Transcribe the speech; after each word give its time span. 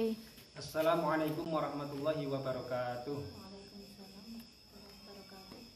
Oke. 0.00 0.16
Assalamualaikum 0.56 1.44
warahmatullahi 1.52 2.24
wabarakatuh. 2.24 3.20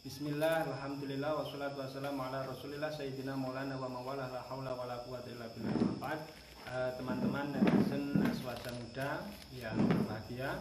Bismillah, 0.01 0.65
alhamdulillah, 0.65 1.45
wassalatu 1.45 1.85
wassalamu 1.85 2.25
ala 2.25 2.49
rasulillah 2.49 2.89
Sayyidina 2.89 3.37
maulana 3.37 3.77
wa 3.77 3.85
mawala 3.85 4.33
la 4.33 4.41
hawla 4.49 4.73
wa 4.81 4.89
la 4.89 4.97
quwata 5.05 5.29
illa 5.29 5.45
billah. 5.53 6.17
Eh, 6.65 6.91
Teman-teman 6.97 7.53
netizen 7.53 8.25
Aswaja 8.25 8.73
Muda 8.73 9.29
yang 9.53 9.77
berbahagia 9.93 10.57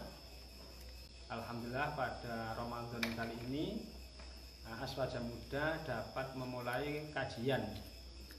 Alhamdulillah 1.32 1.96
pada 1.96 2.60
Ramadan 2.60 3.00
kali 3.16 3.40
ini 3.48 3.80
eh, 4.68 4.78
Aswaja 4.84 5.24
Muda 5.24 5.80
dapat 5.88 6.36
memulai 6.36 7.08
kajian 7.16 7.64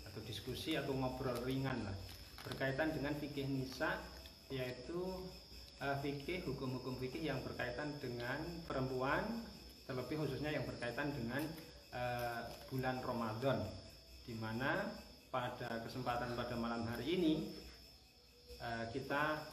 Atau 0.05 0.21
diskusi 0.29 0.77
atau 0.77 0.93
ngobrol 0.93 1.41
ringan 1.49 1.81
lah 1.81 1.97
Berkaitan 2.45 2.93
dengan 2.93 3.17
fikih 3.17 3.49
nisa 3.49 4.13
Yaitu 4.55 5.03
eh, 5.83 5.97
fikih, 5.99 6.47
hukum-hukum 6.47 7.03
fikih 7.03 7.27
yang 7.27 7.43
berkaitan 7.43 7.99
dengan 7.99 8.39
perempuan 8.71 9.43
terlebih 9.85 10.23
khususnya 10.25 10.49
yang 10.49 10.65
berkaitan 10.65 11.13
dengan 11.13 11.45
uh, 11.93 12.49
bulan 12.73 13.05
Ramadan 13.05 13.69
di 14.25 14.33
mana 14.33 14.89
pada 15.29 15.85
kesempatan 15.85 16.33
pada 16.33 16.57
malam 16.57 16.89
hari 16.89 17.21
ini 17.21 17.35
uh, 18.65 18.89
kita 18.97 19.45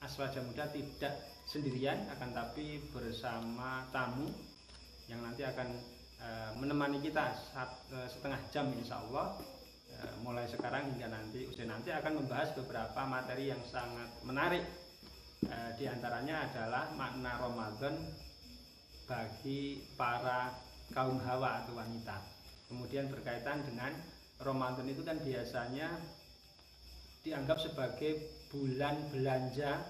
Aswaja 0.00 0.40
Muda 0.42 0.66
tidak 0.72 1.12
sendirian 1.44 2.08
akan 2.08 2.32
tapi 2.32 2.80
bersama 2.90 3.84
tamu 3.92 4.32
yang 5.12 5.20
nanti 5.20 5.44
akan 5.44 5.68
uh, 6.18 6.50
menemani 6.56 6.98
kita 7.04 7.36
saat, 7.52 7.84
uh, 7.92 8.08
setengah 8.08 8.40
jam 8.48 8.72
insya 8.74 8.96
Allah. 9.06 9.36
uh, 9.36 9.59
mulai 10.24 10.46
sekarang 10.48 10.94
hingga 10.94 11.08
nanti 11.08 11.48
usia 11.48 11.66
nanti 11.68 11.90
akan 11.90 12.24
membahas 12.24 12.52
beberapa 12.56 13.00
materi 13.08 13.50
yang 13.52 13.62
sangat 13.66 14.08
menarik 14.24 14.64
uh, 15.48 15.70
di 15.76 15.84
antaranya 15.88 16.48
adalah 16.50 16.92
makna 16.96 17.40
Ramadan 17.40 17.94
bagi 19.10 19.82
para 19.98 20.54
kaum 20.94 21.18
hawa 21.22 21.64
atau 21.64 21.74
wanita. 21.74 22.22
Kemudian 22.70 23.10
berkaitan 23.10 23.66
dengan 23.66 23.90
Ramadan 24.38 24.86
itu 24.86 25.02
kan 25.02 25.18
biasanya 25.18 25.98
dianggap 27.26 27.58
sebagai 27.60 28.16
bulan 28.48 28.96
belanja 29.10 29.82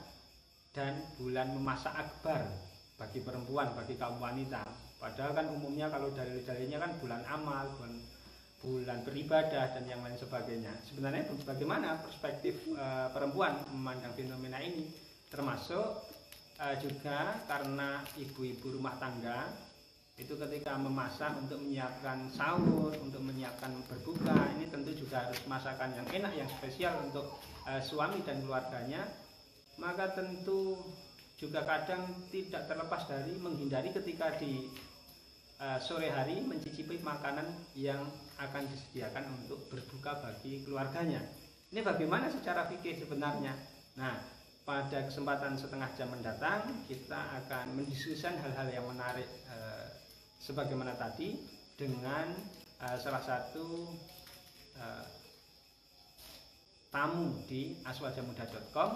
dan 0.74 0.98
bulan 1.20 1.52
memasak 1.54 1.92
akbar 1.92 2.46
bagi 3.00 3.20
perempuan, 3.24 3.72
bagi 3.76 3.96
kaum 3.96 4.20
wanita. 4.20 4.64
Padahal 5.00 5.32
kan 5.32 5.46
umumnya 5.48 5.88
kalau 5.88 6.12
dalil-dalilnya 6.12 6.78
kan 6.80 6.92
bulan 7.00 7.22
amal, 7.24 7.72
bulan, 7.80 7.96
bulan 8.60 9.00
beribadah 9.02 9.72
dan 9.72 9.84
yang 9.88 10.04
lain 10.04 10.20
sebagainya. 10.20 10.72
Sebenarnya 10.84 11.32
bagaimana 11.48 11.96
perspektif 12.04 12.60
uh, 12.76 13.08
perempuan 13.08 13.64
memandang 13.72 14.12
fenomena 14.12 14.60
ini? 14.60 14.84
Termasuk 15.32 16.04
uh, 16.60 16.76
juga 16.76 17.40
karena 17.48 18.04
ibu-ibu 18.20 18.76
rumah 18.76 19.00
tangga 19.00 19.48
itu 20.20 20.36
ketika 20.36 20.76
memasak 20.76 21.32
untuk 21.40 21.64
menyiapkan 21.64 22.28
sahur, 22.36 22.92
untuk 23.00 23.24
menyiapkan 23.24 23.72
berbuka, 23.88 24.52
ini 24.60 24.68
tentu 24.68 24.92
juga 24.92 25.24
harus 25.24 25.40
masakan 25.48 25.96
yang 25.96 26.06
enak, 26.12 26.32
yang 26.36 26.48
spesial 26.60 27.00
untuk 27.00 27.40
uh, 27.64 27.80
suami 27.80 28.20
dan 28.28 28.44
keluarganya. 28.44 29.08
Maka 29.80 30.12
tentu 30.12 30.76
juga 31.40 31.64
kadang 31.64 32.28
tidak 32.28 32.68
terlepas 32.68 33.08
dari 33.08 33.32
menghindari 33.40 33.96
ketika 33.96 34.36
di 34.36 34.68
uh, 35.60 35.78
sore 35.78 36.08
hari 36.08 36.40
mencicipi 36.40 36.98
makanan 37.04 37.46
yang 37.76 38.08
akan 38.40 38.64
disediakan 38.72 39.28
untuk 39.44 39.68
berbuka 39.68 40.16
bagi 40.24 40.64
keluarganya. 40.64 41.20
Ini 41.70 41.84
bagaimana 41.84 42.32
secara 42.32 42.66
fikih 42.66 42.98
sebenarnya? 42.98 43.54
Nah, 43.94 44.16
pada 44.64 45.06
kesempatan 45.06 45.58
setengah 45.58 45.90
jam 45.96 46.08
mendatang 46.12 46.62
kita 46.86 47.20
akan 47.42 47.74
mendiskusikan 47.74 48.38
hal-hal 48.38 48.68
yang 48.70 48.86
menarik 48.86 49.26
eh, 49.48 49.88
sebagaimana 50.38 50.94
tadi 50.94 51.36
dengan 51.74 52.30
eh, 52.78 52.96
salah 53.00 53.22
satu 53.22 53.90
eh, 54.78 55.06
tamu 56.94 57.42
di 57.50 57.78
aswajamuda.com 57.82 58.90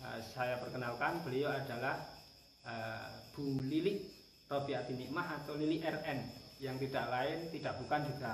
eh, 0.00 0.20
saya 0.32 0.56
perkenalkan 0.62 1.20
beliau 1.26 1.52
adalah 1.52 2.00
eh, 2.64 3.08
Bu 3.36 3.58
Lili 3.64 4.13
Robiati 4.48 4.92
Nikmah 4.92 5.42
atau 5.42 5.56
Lili 5.56 5.80
RN 5.80 6.18
yang 6.60 6.76
tidak 6.76 7.08
lain 7.08 7.48
tidak 7.48 7.74
bukan 7.80 8.00
juga 8.08 8.32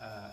eh, 0.00 0.30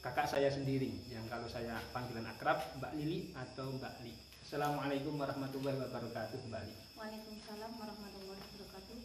kakak 0.00 0.28
saya 0.28 0.48
sendiri 0.48 0.92
yang 1.12 1.24
kalau 1.28 1.48
saya 1.48 1.76
panggilan 1.92 2.28
akrab 2.28 2.60
Mbak 2.80 2.92
Lili 2.96 3.32
atau 3.36 3.68
Mbak 3.76 3.94
Li. 4.04 4.12
Assalamualaikum 4.44 5.14
warahmatullahi 5.20 5.76
wabarakatuh 5.76 6.38
Mbak 6.48 6.62
Li. 6.68 6.74
Waalaikumsalam 6.96 7.72
warahmatullahi 7.76 8.40
wabarakatuh. 8.40 8.98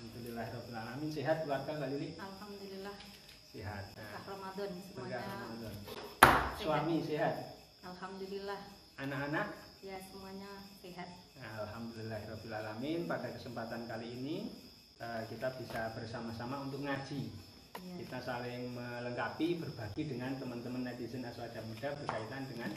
Alhamdulillahirobbilalamin 0.00 1.10
sehat 1.12 1.44
keluarga 1.44 1.70
Mbak 1.76 1.88
Lili. 1.92 2.08
Alhamdulillah 2.16 2.96
Sehat. 3.50 3.84
berkah 3.98 4.22
Ramadan 4.30 4.70
Berkah 4.94 5.20
semuanya. 5.20 5.42
Ramadan. 5.42 5.74
Suami 6.56 6.96
sehat. 7.02 7.34
Alhamdulillah 7.82 8.60
Anak-anak 9.00 9.48
ya 9.80 9.96
semuanya 10.00 10.50
sehat. 10.84 11.08
Alhamdulillahirobbilalamin 11.40 13.08
pada 13.08 13.32
kesempatan 13.32 13.88
kali 13.88 14.12
ini 14.12 14.36
eh, 15.00 15.22
kita 15.32 15.56
bisa 15.56 15.92
bersama-sama 15.96 16.60
untuk 16.60 16.84
ngaji. 16.84 17.22
Ya. 17.80 17.94
Kita 18.04 18.18
saling 18.20 18.74
melengkapi 18.76 19.62
berbagi 19.62 20.02
dengan 20.10 20.36
teman-teman 20.36 20.84
netizen 20.84 21.24
Aswaja 21.24 21.62
Muda 21.64 21.96
berkaitan 21.96 22.42
dengan 22.50 22.70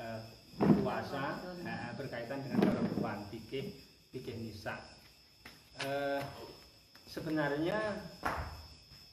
eh, 0.00 0.20
puasa 0.80 1.44
eh, 1.60 1.92
berkaitan 1.98 2.40
dengan 2.40 2.60
perempuan 2.64 3.18
fikih 3.28 3.76
fikih 4.14 4.36
nisa. 4.40 4.80
Eh, 5.84 6.20
sebenarnya 7.04 7.76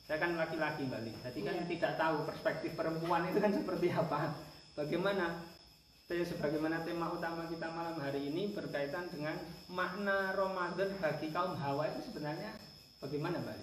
saya 0.04 0.20
kan 0.20 0.36
laki-laki 0.36 0.84
Mbak 0.84 1.02
Li, 1.08 1.14
jadi 1.24 1.40
kan 1.48 1.56
Iya. 1.64 1.68
tidak 1.72 1.94
tahu 1.96 2.18
perspektif 2.28 2.72
perempuan 2.76 3.24
itu 3.32 3.40
kan 3.40 3.52
seperti 3.56 3.88
apa. 3.92 4.36
Bagaimana? 4.76 5.53
Saya 6.14 6.30
sebagaimana 6.30 6.86
tema 6.86 7.10
utama 7.10 7.50
kita 7.50 7.74
malam 7.74 7.98
hari 7.98 8.30
ini 8.30 8.54
berkaitan 8.54 9.10
dengan 9.10 9.34
makna 9.66 10.30
Ramadan 10.38 10.94
bagi 11.02 11.34
kaum 11.34 11.58
Hawa 11.58 11.90
itu 11.90 12.14
sebenarnya 12.14 12.54
bagaimana 13.02 13.42
Mbak? 13.42 13.58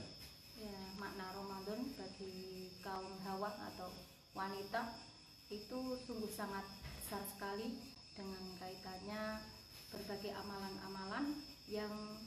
Ya, 0.58 0.74
makna 0.98 1.30
Ramadan 1.30 1.94
bagi 1.94 2.74
kaum 2.82 3.22
hawa 3.22 3.54
atau 3.54 3.94
wanita 4.34 4.98
itu 5.46 5.94
sungguh 6.02 6.26
sangat 6.26 6.66
besar 6.98 7.22
sekali 7.22 7.78
dengan 8.18 8.42
kaitannya 8.58 9.46
berbagai 9.94 10.34
amalan-amalan 10.34 11.38
yang 11.70 12.18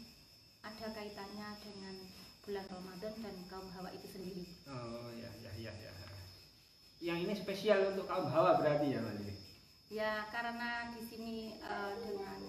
ada 0.64 0.88
kaitannya 0.96 1.52
dengan 1.60 2.00
bulan 2.48 2.64
Ramadan 2.72 3.14
dan 3.20 3.36
kaum 3.52 3.68
hawa 3.76 3.92
itu 3.92 4.08
sendiri. 4.08 4.48
Oh 4.72 5.12
ya 5.20 5.28
ya 5.44 5.52
ya 5.60 5.74
ya. 5.84 5.92
Yang 7.04 7.18
ini 7.28 7.34
spesial 7.36 7.92
untuk 7.92 8.08
kaum 8.08 8.32
Hawa 8.32 8.64
berarti 8.64 8.96
ya 8.96 9.04
Mbak? 9.04 9.33
Ya, 9.94 10.26
karena 10.34 10.90
di 10.90 11.06
sini 11.06 11.54
eh, 11.54 11.94
dengan 12.02 12.42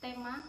tema 0.00 0.40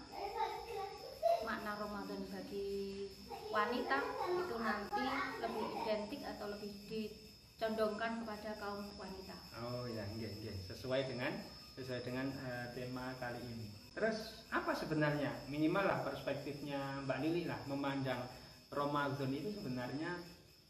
makna 1.43 1.75
Ramadan 1.75 2.23
bagi 2.31 3.03
wanita 3.51 3.99
itu 4.23 4.55
nanti 4.55 5.03
lebih 5.43 5.65
identik 5.83 6.23
atau 6.23 6.55
lebih 6.55 6.71
dicondongkan 6.87 8.23
kepada 8.23 8.55
kaum 8.63 8.95
wanita. 8.95 9.35
Oh 9.59 9.83
ya, 9.91 10.07
nggih, 10.15 10.31
nggih. 10.39 10.55
Sesuai 10.71 11.11
dengan 11.11 11.35
sesuai 11.75 12.07
dengan 12.07 12.31
eh, 12.31 12.71
tema 12.71 13.11
kali 13.19 13.43
ini. 13.43 13.67
Terus 13.91 14.47
apa 14.55 14.71
sebenarnya 14.71 15.35
minimal 15.51 15.83
lah 15.83 15.99
perspektifnya 15.99 17.03
Mbak 17.03 17.19
Lili 17.27 17.43
lah 17.43 17.59
memandang 17.67 18.23
Ramadan 18.71 19.35
itu 19.35 19.51
sebenarnya 19.51 20.15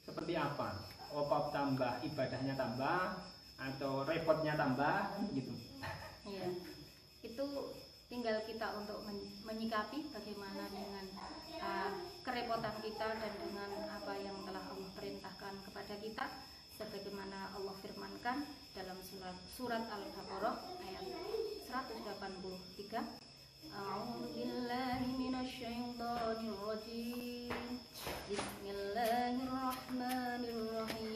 seperti 0.02 0.42
apa? 0.42 0.74
Apa 1.14 1.54
tambah 1.54 2.02
ibadahnya 2.02 2.58
tambah 2.58 3.35
atau 3.56 4.04
repotnya 4.04 4.60
tambah 4.60 5.16
gitu? 5.32 5.56
Iya. 6.28 6.52
Itu 7.24 7.46
tinggal 8.06 8.46
kita 8.46 8.78
untuk 8.78 9.02
men- 9.08 9.34
menyikapi 9.46 10.12
bagaimana 10.14 10.70
dengan 10.70 11.06
eh, 11.56 11.92
kerepotan 12.22 12.78
kita 12.84 13.08
dan 13.18 13.34
dengan 13.42 13.70
apa 13.90 14.14
yang 14.22 14.38
telah 14.46 14.62
Allah 14.70 14.92
perintahkan 14.94 15.54
kepada 15.66 15.96
kita 16.02 16.26
sebagaimana 16.76 17.56
Allah 17.56 17.72
firmankan 17.80 18.44
dalam 18.76 19.00
surat 19.00 19.32
surat 19.56 19.88
Al-Baqarah 19.88 20.60
ayat 20.84 21.08
183 21.72 23.00
A'udzu 23.72 24.36
billahi 24.36 25.16
minasyaitonir 25.16 26.60
rajim 26.60 27.80
Bismillahirrahmanirrahim 28.28 31.15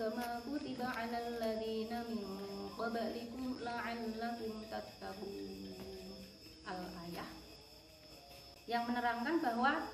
kama 0.00 0.40
kutiba 0.48 0.88
alal 0.96 1.28
ladzina 1.36 2.00
min 2.08 2.24
qablikum 2.72 3.60
la'allakum 3.60 4.64
tattaqun 4.72 5.36
Al-ayah 6.64 7.28
yang 8.64 8.88
menerangkan 8.88 9.44
bahwa 9.44 9.84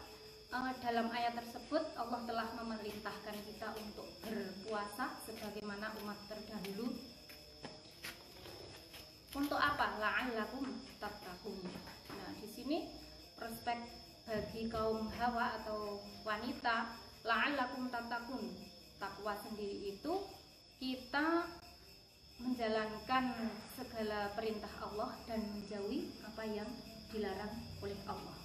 eh, 0.55 0.75
dalam 0.79 1.11
ayat 1.11 1.35
tersebut 1.43 1.83
Allah 1.99 2.23
telah 2.23 2.47
memerintahkan 2.55 3.35
kita 3.51 3.75
untuk 3.83 4.07
berpuasa 4.23 5.19
sebagaimana 5.27 5.91
umat 5.99 6.23
terdahulu. 6.31 6.95
Untuk 9.35 9.59
apa? 9.59 9.99
La'allakum 9.99 10.87
tattaqun. 11.03 11.67
Nah, 12.15 12.31
di 12.39 12.49
sini 12.55 12.87
prospek 13.35 13.79
bagi 14.23 14.71
kaum 14.71 15.11
hawa 15.19 15.59
atau 15.59 15.99
wanita 16.23 16.95
la'allakum 17.27 17.91
tattaqun. 17.91 18.66
Takwa 18.97 19.37
sendiri 19.37 19.93
itu 19.93 20.15
kita 20.81 21.45
menjalankan 22.37 23.25
segala 23.73 24.33
perintah 24.37 24.73
Allah 24.85 25.17
dan 25.25 25.41
menjauhi 25.57 26.21
apa 26.21 26.43
yang 26.45 26.69
dilarang 27.09 27.53
oleh 27.81 27.97
Allah. 28.05 28.37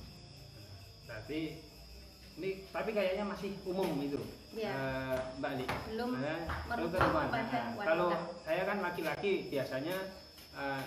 Berarti 1.08 1.60
ini 2.40 2.64
tapi 2.72 2.90
kayaknya 2.96 3.28
masih 3.28 3.52
umum 3.68 4.00
itu. 4.00 4.20
Iya. 4.56 4.72
Eh, 4.72 5.18
Mbak 5.40 5.52
Ali. 5.56 5.66
Belum 5.92 6.10
Nah, 6.20 6.40
merujuk 6.72 7.00
perempuan. 7.00 7.28
Nah. 7.32 7.48
Kalau 7.84 8.10
saya 8.44 8.62
kan 8.64 8.78
laki-laki 8.80 9.52
biasanya 9.52 9.98
eh, 10.56 10.82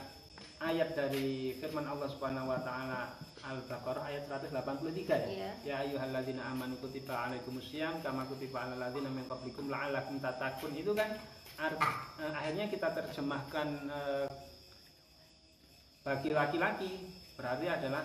ayat 0.65 0.97
dari 0.97 1.57
firman 1.61 1.85
Allah 1.85 2.09
Subhanahu 2.09 2.49
wa 2.49 2.61
taala 2.65 3.13
Al-Baqarah 3.45 4.09
ayat 4.09 4.25
183 4.25 5.05
ya. 5.05 5.29
Iya. 5.29 5.51
Ya 5.61 5.75
ayyuhalladzina 5.85 6.49
amanu 6.49 6.81
kutiba 6.81 7.29
alaikumusiyam 7.29 8.01
kama 8.01 8.25
kutiba 8.25 8.65
alal 8.65 8.81
ladzina 8.81 9.13
min 9.13 9.29
qablikum 9.29 9.69
la'allakum 9.69 10.17
tattaqun. 10.19 10.73
Itu 10.73 10.97
kan 10.97 11.13
art- 11.61 11.81
eh, 12.25 12.33
akhirnya 12.33 12.73
kita 12.73 12.89
terjemahkan 12.97 13.69
eh, 13.93 14.27
bagi 16.05 16.31
laki-laki 16.33 16.93
berarti 17.37 17.67
adalah 17.69 18.05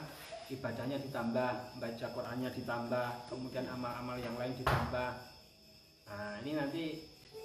ibadahnya 0.50 0.98
ditambah, 0.98 1.78
baca 1.78 2.08
Qur'annya 2.10 2.50
ditambah, 2.50 3.08
kemudian 3.30 3.70
amal-amal 3.70 4.18
yang 4.18 4.34
lain 4.34 4.58
ditambah. 4.58 5.12
Nah, 6.10 6.42
ini 6.42 6.58
nanti 6.58 6.86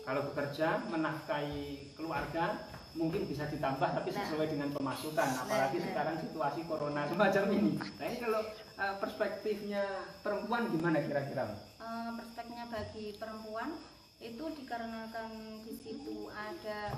kalau 0.08 0.24
bekerja 0.32 0.88
menafkahi 0.88 1.92
keluarga 1.92 2.73
mungkin 2.94 3.26
bisa 3.26 3.50
ditambah 3.50 3.90
tapi 3.90 4.10
Nah. 4.10 4.22
sesuai 4.22 4.46
dengan 4.48 4.70
pemasukan 4.70 5.28
apalagi 5.36 5.78
nah. 5.78 5.86
sekarang 5.90 6.16
situasi 6.20 6.60
corona 6.64 7.02
semacam 7.04 7.44
ini. 7.50 7.72
Nah, 7.74 8.04
ini 8.06 8.18
kalau 8.18 8.40
eh, 8.74 8.94
perspektifnya 8.98 9.82
perempuan 10.22 10.70
gimana 10.70 11.02
kira-kira? 11.02 11.44
Eh, 11.76 12.10
perspektifnya 12.14 12.66
bagi 12.70 13.18
perempuan 13.18 13.74
itu 14.22 14.44
dikarenakan 14.56 15.30
di 15.62 15.74
situ 15.76 16.30
ada 16.30 16.94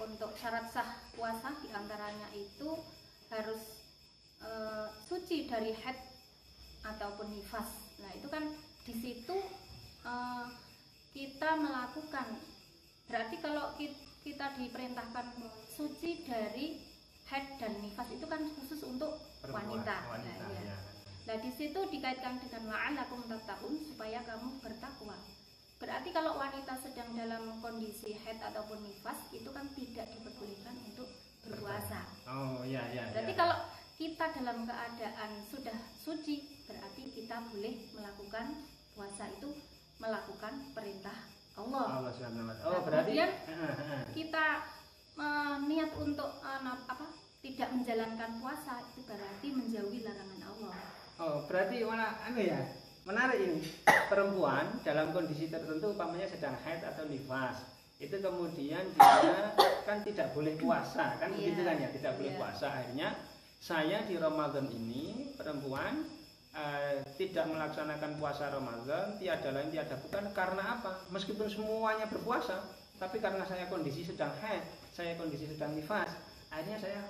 untuk 0.00 0.32
syarat 0.34 0.72
sah 0.72 0.88
puasa 1.12 1.52
di 1.60 1.68
antaranya 1.70 2.32
itu 2.32 2.80
harus 3.28 3.62
eh, 4.40 4.88
suci 5.04 5.44
dari 5.44 5.76
head 5.76 6.00
ataupun 6.80 7.28
nifas. 7.28 7.68
Nah 8.00 8.10
itu 8.16 8.26
kan 8.26 8.56
di 8.88 8.94
situ 8.96 9.36
eh, 10.02 10.46
kita 11.12 11.60
melakukan 11.60 12.40
berarti 13.04 13.36
kalau 13.36 13.76
ki- 13.76 14.08
kita 14.20 14.56
diperintahkan 14.56 15.26
suci 15.72 16.28
dari 16.28 16.80
head 17.30 17.46
dan 17.56 17.72
nifas 17.80 18.08
itu 18.12 18.26
kan 18.26 18.42
khusus 18.58 18.80
untuk 18.84 19.16
Perempuan, 19.40 19.80
wanita. 19.80 19.96
wanita, 20.10 20.44
Nah, 20.44 20.50
iya. 20.50 20.62
ya. 20.66 20.78
Nah, 21.30 21.36
di 21.38 21.50
situ 21.54 21.80
dikaitkan 21.88 22.42
dengan 22.42 22.74
la'allakum 22.74 23.22
tattaqun 23.30 23.78
supaya 23.86 24.18
kamu 24.26 24.58
bertakwa. 24.58 25.14
Berarti 25.80 26.12
kalau 26.12 26.36
wanita 26.36 26.76
sedang 26.76 27.16
dalam 27.16 27.56
kondisi 27.64 28.18
haid 28.18 28.36
ataupun 28.42 28.84
nifas 28.84 29.16
itu 29.32 29.48
kan 29.48 29.64
tidak 29.72 30.10
diperbolehkan 30.12 30.76
untuk 30.84 31.08
berpuasa. 31.46 32.04
Oh, 32.28 32.60
iya 32.66 32.84
iya. 32.92 33.08
Berarti 33.14 33.32
iya. 33.32 33.40
kalau 33.40 33.56
kita 33.96 34.26
dalam 34.36 34.68
keadaan 34.68 35.30
sudah 35.48 35.76
suci, 35.96 36.64
berarti 36.68 37.14
kita 37.14 37.40
boleh 37.48 37.88
melakukan 37.96 38.46
puasa 38.92 39.30
itu 39.32 39.54
melakukan 40.02 40.72
perintah 40.76 41.29
Allah. 41.60 41.84
Allah. 42.00 42.12
Oh, 42.64 42.80
berarti 42.82 43.12
kemudian. 43.12 43.30
Kita 44.16 44.46
eh, 45.16 45.56
niat 45.66 45.90
untuk 45.96 46.30
na- 46.40 46.84
apa? 46.84 47.06
Tidak 47.40 47.68
menjalankan 47.72 48.36
puasa 48.36 48.84
itu 48.84 49.00
berarti 49.04 49.48
menjauhi 49.48 50.04
larangan 50.04 50.40
Allah. 50.44 50.76
Oh, 51.16 51.36
berarti 51.48 51.80
mana 51.84 52.20
anu 52.24 52.40
ya? 52.40 52.60
Menarik 53.08 53.38
ini. 53.40 53.60
Perempuan 54.12 54.80
dalam 54.84 55.12
kondisi 55.12 55.48
tertentu 55.48 55.92
umpamanya 55.92 56.28
sedang 56.28 56.56
haid 56.60 56.84
atau 56.84 57.08
nifas. 57.08 57.64
Itu 57.96 58.16
kemudian 58.16 58.84
dia 58.92 59.52
kan 59.84 60.00
tidak 60.00 60.32
boleh 60.32 60.56
puasa, 60.56 61.20
kan 61.20 61.32
Iya. 61.32 61.52
begitu 61.52 61.60
kan 61.64 61.76
ya, 61.76 61.88
tidak 61.92 62.12
boleh 62.16 62.32
Iya. 62.32 62.40
puasa. 62.40 62.66
Akhirnya 62.72 63.08
saya 63.60 64.04
di 64.04 64.16
Ramadan 64.16 64.72
ini 64.72 65.32
perempuan 65.36 66.08
eh, 66.54 67.02
tidak 67.16 67.46
melaksanakan 67.46 68.12
puasa 68.18 68.50
Ramadan, 68.50 69.16
tiada 69.18 69.50
lain 69.54 69.70
tiada 69.70 69.96
bukan 70.00 70.24
karena 70.34 70.80
apa? 70.80 71.04
Meskipun 71.14 71.46
semuanya 71.46 72.06
berpuasa, 72.10 72.66
tapi 72.98 73.22
karena 73.22 73.46
saya 73.46 73.70
kondisi 73.70 74.02
sedang 74.04 74.34
haid, 74.42 74.64
saya 74.90 75.14
kondisi 75.14 75.46
sedang 75.46 75.72
nifas, 75.78 76.10
akhirnya 76.50 76.78
saya 76.78 77.00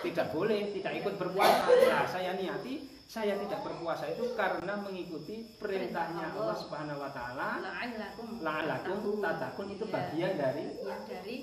tidak 0.00 0.32
boleh, 0.32 0.72
tidak 0.72 0.92
ikut 1.04 1.14
berpuasa. 1.20 1.68
Nah, 1.68 2.06
saya 2.08 2.32
niati 2.38 2.96
saya 3.06 3.38
tidak 3.38 3.62
berpuasa 3.62 4.10
itu 4.10 4.34
karena 4.34 4.74
mengikuti 4.82 5.46
perintahnya 5.62 6.26
Perintah 6.26 6.42
Allah. 6.42 6.56
Subhanahu 6.58 6.98
wa 6.98 7.10
taala. 7.14 7.48
La'allakum 8.42 9.22
tatakun 9.22 9.68
itu 9.78 9.84
Iya. 9.86 9.94
bagian 9.94 10.32
dari 10.34 10.64
bagian 10.82 11.00
dari 11.06 11.36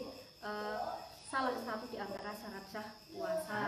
eh, 0.44 0.80
salah 1.32 1.56
satu 1.64 1.86
di 1.88 1.98
antara 1.98 2.36
syarat 2.36 2.66
sah 2.68 2.88
puasa. 3.16 3.60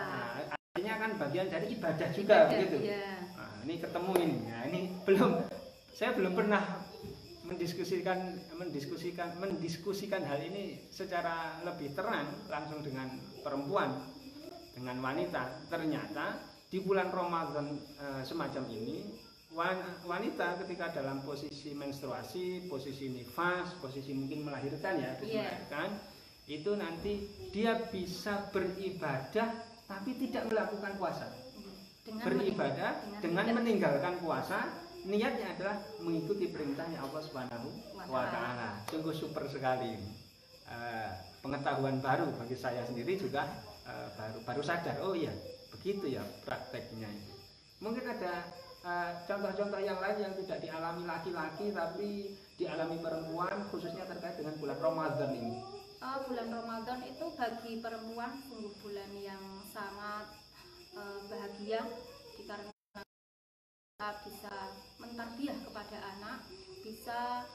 nah, 0.52 0.56
artinya 0.86 1.02
kan 1.02 1.18
bagian 1.18 1.48
dari 1.50 1.68
ibadah 1.74 2.10
juga 2.14 2.36
Ibadah, 2.46 2.50
begitu. 2.54 2.78
iya. 2.86 3.10
Nah, 3.34 3.58
ini 3.66 3.76
ketemu 3.82 4.12
ini. 4.22 4.38
Nah, 4.46 4.62
ini 4.70 4.80
belum 5.02 5.32
saya 5.90 6.12
belum 6.14 6.34
pernah 6.38 6.62
mendiskusikan 7.42 8.20
mendiskusikan 8.54 9.30
mendiskusikan 9.38 10.22
hal 10.22 10.38
ini 10.40 10.78
secara 10.90 11.58
lebih 11.66 11.98
terang 11.98 12.46
langsung 12.46 12.86
dengan 12.86 13.10
perempuan 13.42 13.98
dengan 14.78 15.02
wanita. 15.02 15.66
Ternyata 15.66 16.38
di 16.70 16.78
bulan 16.78 17.10
Ramadan 17.10 17.66
eh, 17.98 18.22
semacam 18.22 18.70
ini 18.70 19.10
wan- 19.58 20.06
wanita 20.06 20.62
ketika 20.62 20.94
dalam 20.94 21.26
posisi 21.26 21.74
menstruasi, 21.74 22.70
posisi 22.70 23.10
nifas, 23.10 23.74
posisi 23.82 24.14
mungkin 24.14 24.46
melahirkan 24.46 25.02
ya, 25.02 25.18
habis 25.18 25.34
Iya. 25.34 25.42
melahirkan 25.42 25.90
itu 26.46 26.72
nanti 26.78 27.14
dia 27.50 27.74
bisa 27.90 28.54
beribadah 28.54 29.74
tapi 29.86 30.12
tidak 30.18 30.50
melakukan 30.50 30.94
puasa 30.98 31.28
Dengan 32.06 32.24
beribadah 32.26 32.92
dengan 33.22 33.44
tidak- 33.46 33.58
meninggalkan 33.62 34.14
puasa 34.22 34.60
niatnya 35.06 35.54
adalah 35.54 35.78
mengikuti 36.02 36.50
perintahnya 36.50 36.98
Allah 36.98 37.22
Subhanahu 37.22 37.70
wa 38.10 38.26
taala. 38.26 38.70
Sungguh 38.90 39.14
super 39.14 39.46
sekali. 39.46 40.02
Eh, 40.66 41.10
pengetahuan 41.46 42.02
baru 42.02 42.34
bagi 42.34 42.58
saya 42.58 42.82
sendiri 42.86 43.14
juga 43.18 43.46
eh, 43.86 44.08
baru 44.18 44.42
baru 44.42 44.62
sadar. 44.66 44.98
Oh 45.06 45.14
iya, 45.14 45.30
begitu 45.70 46.10
ya 46.10 46.26
prakteknya 46.42 47.06
itu. 47.06 47.34
Mungkin 47.86 48.02
ada 48.02 48.50
eh, 48.82 49.12
contoh-contoh 49.30 49.78
yang 49.78 50.02
lain 50.02 50.18
yang 50.26 50.34
tidak 50.42 50.58
dialami 50.62 51.06
laki-laki 51.06 51.70
tapi 51.70 52.10
dialami 52.58 52.98
perempuan 52.98 53.58
khususnya 53.70 54.10
terkait 54.10 54.42
dengan 54.42 54.58
bulan 54.58 54.78
Ramadan 54.82 55.32
ini. 55.38 55.62
Eh, 56.06 56.20
bulan 56.30 56.54
Ramadan 56.54 57.02
itu 57.02 57.26
bagi 57.34 57.82
perempuan 57.82 58.38
sungguh 58.46 58.78
bulan 58.78 59.10
yang 59.18 59.42
sangat 59.74 60.38
eh, 60.94 61.20
bahagia 61.26 61.82
dikarenakan 62.38 63.02
kita 63.02 64.10
bisa 64.22 64.56
mentarbiah 65.02 65.58
kepada 65.66 65.98
anak, 65.98 66.46
bisa 66.86 67.50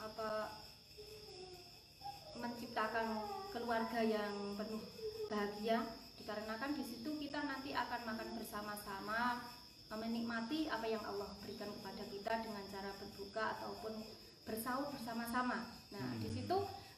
apa 0.00 0.30
menciptakan 2.40 3.20
keluarga 3.52 4.00
yang 4.00 4.32
penuh 4.56 4.80
bahagia 5.28 5.84
dikarenakan 6.16 6.72
di 6.72 6.84
situ 6.88 7.10
kita 7.20 7.44
nanti 7.44 7.76
akan 7.76 8.00
makan 8.08 8.40
bersama-sama 8.40 9.44
menikmati 9.92 10.72
apa 10.72 10.88
yang 10.88 11.04
Allah 11.04 11.28
berikan 11.38 11.68
kepada 11.68 12.02
kita 12.08 12.32
dengan 12.48 12.64
cara 12.66 12.90
berbuka 12.96 13.60
ataupun 13.60 13.92
bersahur 14.48 14.88
bersama-sama. 14.90 15.68
Nah, 15.94 16.08
Hmm. 16.16 16.18
di 16.18 16.32
situ 16.32 16.56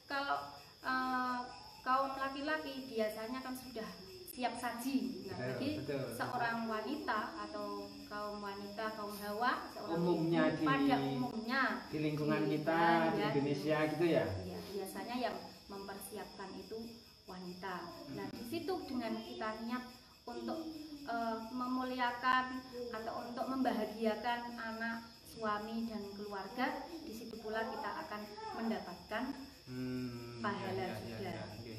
kalau 0.09 0.57
eh, 0.81 1.39
kaum 1.81 2.11
laki-laki 2.13 2.85
biasanya 2.85 3.39
kan 3.39 3.53
sudah 3.53 3.87
siap 4.27 4.53
saji. 4.53 5.25
Nah, 5.25 5.33
Betul, 5.33 5.49
jadi 5.49 5.69
betul, 5.81 6.03
seorang 6.13 6.57
wanita 6.65 7.19
atau 7.41 7.67
kaum 8.05 8.37
wanita, 8.37 8.85
kaum 8.93 9.15
hawa, 9.17 9.65
seorang 9.73 9.97
Umumnya 9.97 10.41
ibu 10.45 10.55
di- 10.55 10.67
pada 10.67 10.95
umumnya 10.99 11.61
Di 11.87 11.97
lingkungan 11.97 12.41
Di- 12.45 12.49
kita 12.53 12.79
di 13.09 13.17
ya, 13.17 13.27
Indonesia 13.31 13.77
gitu 13.89 14.05
ya. 14.05 14.25
Ya, 14.45 14.59
biasanya 14.67 15.15
yang 15.17 15.35
mempersiapkan 15.67 16.49
itu 16.53 16.77
wanita. 17.25 17.75
Nah, 18.13 18.27
di 18.29 18.43
situ 18.45 18.73
dengan 18.85 19.13
kita 19.17 19.49
niat 19.63 19.83
untuk 20.25 20.59
eh, 21.07 21.37
memuliakan 21.49 22.45
atau 22.91 23.13
untuk 23.23 23.45
membahagiakan 23.47 24.39
anak, 24.53 25.07
suami 25.23 25.87
dan 25.87 26.03
keluarga, 26.13 26.83
di 26.99 27.13
situ 27.15 27.39
pula 27.39 27.63
kita 27.63 27.89
akan 28.03 28.21
mendapatkan 28.53 29.23
Hmm, 29.67 30.26
Pahala 30.41 30.85
nggih. 31.01 31.77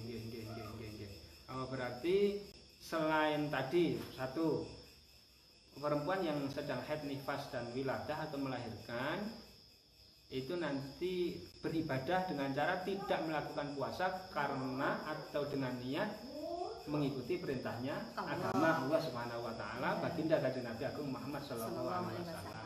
Oh, 1.48 1.64
berarti 1.72 2.44
selain 2.78 3.48
tadi 3.48 3.96
satu 4.14 4.66
perempuan 5.78 6.20
yang 6.26 6.38
sedang 6.50 6.82
head 6.84 7.06
nifas 7.06 7.48
dan 7.54 7.70
wiladah 7.72 8.28
atau 8.28 8.38
melahirkan 8.38 9.30
itu 10.28 10.60
nanti 10.60 11.40
beribadah 11.64 12.28
dengan 12.28 12.52
cara 12.52 12.84
tidak 12.84 13.20
melakukan 13.24 13.72
puasa 13.72 14.28
karena 14.28 15.00
atau 15.08 15.48
dengan 15.48 15.72
niat 15.80 16.10
mengikuti 16.84 17.40
perintahnya 17.40 17.96
Allah. 18.16 18.52
agama 18.52 18.70
Allah 18.84 19.00
Subhanahu 19.00 19.40
wa 19.44 19.54
taala 19.56 20.04
baginda 20.04 20.36
kanjeng 20.40 20.68
Nabi 20.68 20.82
Agung 20.84 21.08
Muhammad 21.12 21.42
sallallahu 21.48 21.88
alaihi 21.88 22.24
wasallam. 22.28 22.56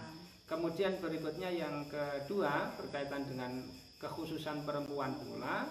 Kemudian 0.46 0.92
berikutnya 0.98 1.50
yang 1.54 1.86
kedua 1.86 2.74
berkaitan 2.78 3.30
dengan 3.30 3.62
kekhususan 4.02 4.66
perempuan 4.66 5.14
pula 5.22 5.70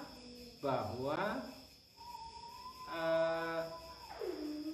bahwa 0.62 1.42
eh, 2.88 3.60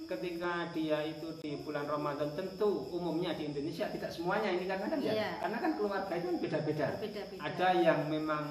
ketika 0.04 0.72
dia 0.72 1.04
itu 1.04 1.28
di 1.40 1.60
bulan 1.60 1.84
Ramadan 1.84 2.32
tentu 2.32 2.88
umumnya 2.92 3.36
di 3.36 3.44
Indonesia 3.44 3.88
tidak 3.88 4.08
semuanya 4.08 4.48
ini 4.48 4.64
karena 4.64 4.86
kan 4.88 4.98
ya 5.00 5.12
Iya. 5.12 5.30
karena 5.40 5.58
kan 5.60 5.72
keluarga 5.76 6.12
itu 6.16 6.26
kan 6.28 6.36
beda-beda. 6.40 6.86
Ada 7.38 7.68
yang 7.76 8.00
memang 8.08 8.44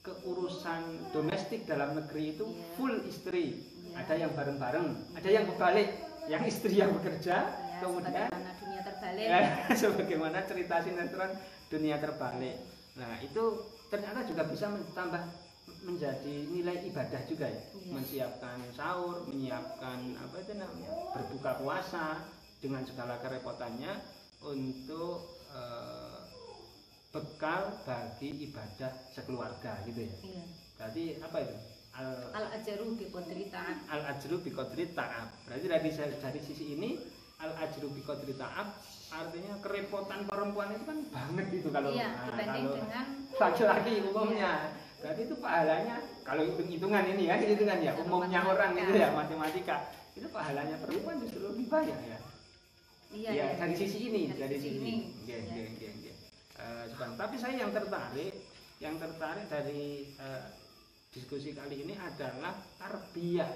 keurusan 0.00 0.82
domestik 1.10 1.66
dalam 1.66 1.96
negeri 1.96 2.32
itu 2.32 2.46
Iya. 2.46 2.64
full 2.78 2.94
istri, 3.04 3.60
Iya. 3.60 3.94
ada 4.04 4.14
yang 4.16 4.32
bareng-bareng, 4.32 4.88
ada 5.16 5.28
yang 5.28 5.44
kebalik, 5.50 5.88
yang 6.28 6.42
istri 6.44 6.74
yang 6.76 6.92
bekerja, 6.94 7.36
Ya, 7.44 7.84
kemudian 7.84 8.28
sebagaimana 8.28 8.52
dunia 8.56 8.80
terbalik. 8.80 9.26
Ya, 9.28 9.40
sebagaimana 9.80 10.38
cerita 10.48 10.74
sinetron 10.80 11.30
dunia 11.68 11.96
terbalik. 12.00 12.56
Nah, 12.96 13.20
itu 13.20 13.44
ternyata 13.92 14.24
juga 14.24 14.48
bisa 14.48 14.72
menambah 14.72 15.22
menjadi 15.86 16.34
nilai 16.50 16.82
ibadah 16.90 17.22
juga 17.30 17.46
ya. 17.46 17.62
Iya. 17.78 17.92
Menyiapkan 17.94 18.58
sahur, 18.74 19.22
menyiapkan 19.30 19.98
apa 20.18 20.36
itu 20.42 20.52
namanya? 20.58 20.90
berbuka 21.14 21.62
puasa 21.62 22.26
dengan 22.58 22.82
segala 22.82 23.22
kerepotannya 23.22 23.94
untuk 24.42 25.46
eh, 25.54 26.20
bekal 27.14 27.80
bagi 27.86 28.50
ibadah 28.50 28.90
sekeluarga 29.14 29.78
gitu 29.86 30.10
ya. 30.10 30.14
Iya. 30.26 30.44
Berarti 30.76 31.04
apa 31.22 31.36
itu? 31.40 31.56
Al 31.96 32.12
Al 32.36 32.46
ajaru 32.60 32.92
bi 32.92 33.08
al 33.88 34.02
ajru 34.12 34.36
bi 34.44 34.50
qadri 34.52 34.84
ta'ab. 34.92 35.28
Berarti 35.48 35.64
dari 35.64 35.90
dari 35.96 36.40
sisi 36.44 36.76
ini 36.76 37.00
al 37.40 37.56
ajru 37.56 37.88
bi 37.88 38.04
qadri 38.04 38.36
ta'ab 38.36 38.68
artinya 39.06 39.54
kerepotan 39.62 40.26
perempuan 40.26 40.74
itu 40.74 40.84
kan 40.84 40.98
banget 41.14 41.46
gitu 41.54 41.68
kalau 41.70 41.94
Iya, 41.94 42.10
nah, 42.10 42.24
dibanding 42.26 42.64
kalau 42.66 42.76
dengan 42.76 43.06
laki-laki 43.38 43.92
umumnya. 44.02 44.54
Berarti 45.00 45.20
itu 45.28 45.36
pahalanya 45.36 45.96
kalau 46.24 46.42
hitung-hitungan 46.48 47.04
ini 47.12 47.22
ya, 47.28 47.34
hitungan 47.36 47.78
ya 47.84 47.92
umumnya 48.00 48.40
orang 48.42 48.72
itu 48.74 48.92
ya 48.96 49.12
matematika. 49.12 49.92
Itu 50.16 50.26
pahalanya 50.32 50.80
perempuan 50.80 51.20
justru 51.20 51.44
lebih 51.44 51.68
banyak 51.68 51.98
ya. 52.08 52.18
iya, 53.12 53.30
Ya, 53.30 53.30
iya. 53.32 53.46
dari 53.60 53.74
sisi 53.76 54.08
ini, 54.10 54.32
Dari 54.32 54.40
dari, 54.40 54.56
sisi 54.56 54.76
ini. 54.80 54.94
Ya. 55.28 55.36
nggih, 55.44 55.66
nggih, 55.76 55.90
nggih. 56.00 56.14
Eh, 56.56 56.84
sebentar. 56.88 57.16
tapi 57.28 57.36
saya 57.36 57.54
yang 57.60 57.70
tertarik, 57.70 58.34
yang 58.80 58.96
tertarik 58.96 59.46
dari 59.52 60.10
eh, 60.16 60.44
diskusi 61.12 61.52
kali 61.52 61.84
ini 61.84 61.94
adalah 61.96 62.56
tarbiyah 62.80 63.52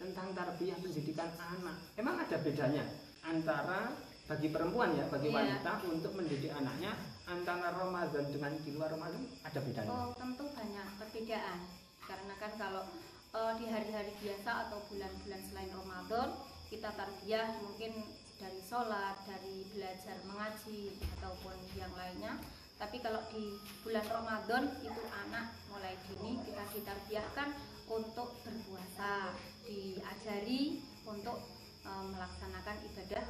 tentang 0.00 0.32
tarbiyah 0.32 0.76
pendidikan 0.80 1.28
anak. 1.36 1.76
Emang 2.00 2.16
ada 2.16 2.36
bedanya 2.40 2.84
antara 3.20 3.92
bagi 4.30 4.46
perempuan 4.54 4.94
ya, 4.94 5.10
bagi 5.10 5.26
Iya. 5.26 5.42
wanita 5.42 5.72
untuk 5.90 6.14
mendidik 6.14 6.54
anaknya 6.54 6.94
antara 7.26 7.74
Ramadan 7.74 8.30
dengan 8.30 8.54
di 8.62 8.70
luar 8.78 8.94
Ramadan 8.94 9.26
ada 9.42 9.58
bedanya. 9.58 9.90
Oh, 9.90 10.14
tentu 10.14 10.46
banyak 10.54 10.86
perbedaan. 11.02 11.58
Karena 12.06 12.34
kan 12.38 12.52
kalau 12.54 12.86
eh, 13.34 13.52
di 13.58 13.66
hari-hari 13.66 14.14
biasa 14.22 14.70
atau 14.70 14.78
bulan-bulan 14.86 15.42
selain 15.50 15.70
Ramadan, 15.74 16.28
kita 16.70 16.94
tarbiyah 16.94 17.58
mungkin 17.58 18.06
dari 18.38 18.62
sholat, 18.62 19.18
dari 19.26 19.66
belajar 19.74 20.16
mengaji 20.22 20.94
ataupun 21.18 21.58
yang 21.74 21.90
lainnya. 21.98 22.38
Tapi 22.78 23.02
kalau 23.02 23.26
di 23.34 23.58
bulan 23.82 24.06
Ramadan 24.06 24.62
itu 24.78 25.02
anak 25.26 25.58
mulai 25.74 25.98
dini 26.06 26.38
kita 26.46 26.64
ditarbiyahkan 26.70 27.48
untuk 27.90 28.38
berpuasa, 28.46 29.34
diajari 29.66 30.86
untuk 31.02 31.38
eh, 31.82 32.04
melaksanakan 32.14 32.76
ibadah 32.86 33.22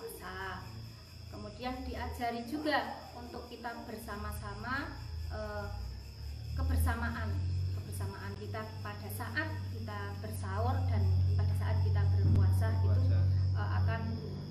puasa. 0.00 0.64
Kemudian 1.28 1.84
diajari 1.84 2.48
juga 2.48 3.04
untuk 3.20 3.44
kita 3.52 3.84
bersama-sama 3.84 4.96
eh, 5.28 5.66
kebersamaan 6.56 7.28
kebersamaan 7.76 8.32
kita 8.40 8.64
pada 8.80 9.08
saat 9.12 9.48
kita 9.76 10.00
bersahur 10.24 10.76
dan 10.88 11.04
pada 11.36 11.54
saat 11.60 11.76
kita 11.84 12.00
berpuasa 12.16 12.66
itu 12.80 13.12
eh, 13.60 13.70
akan 13.84 14.00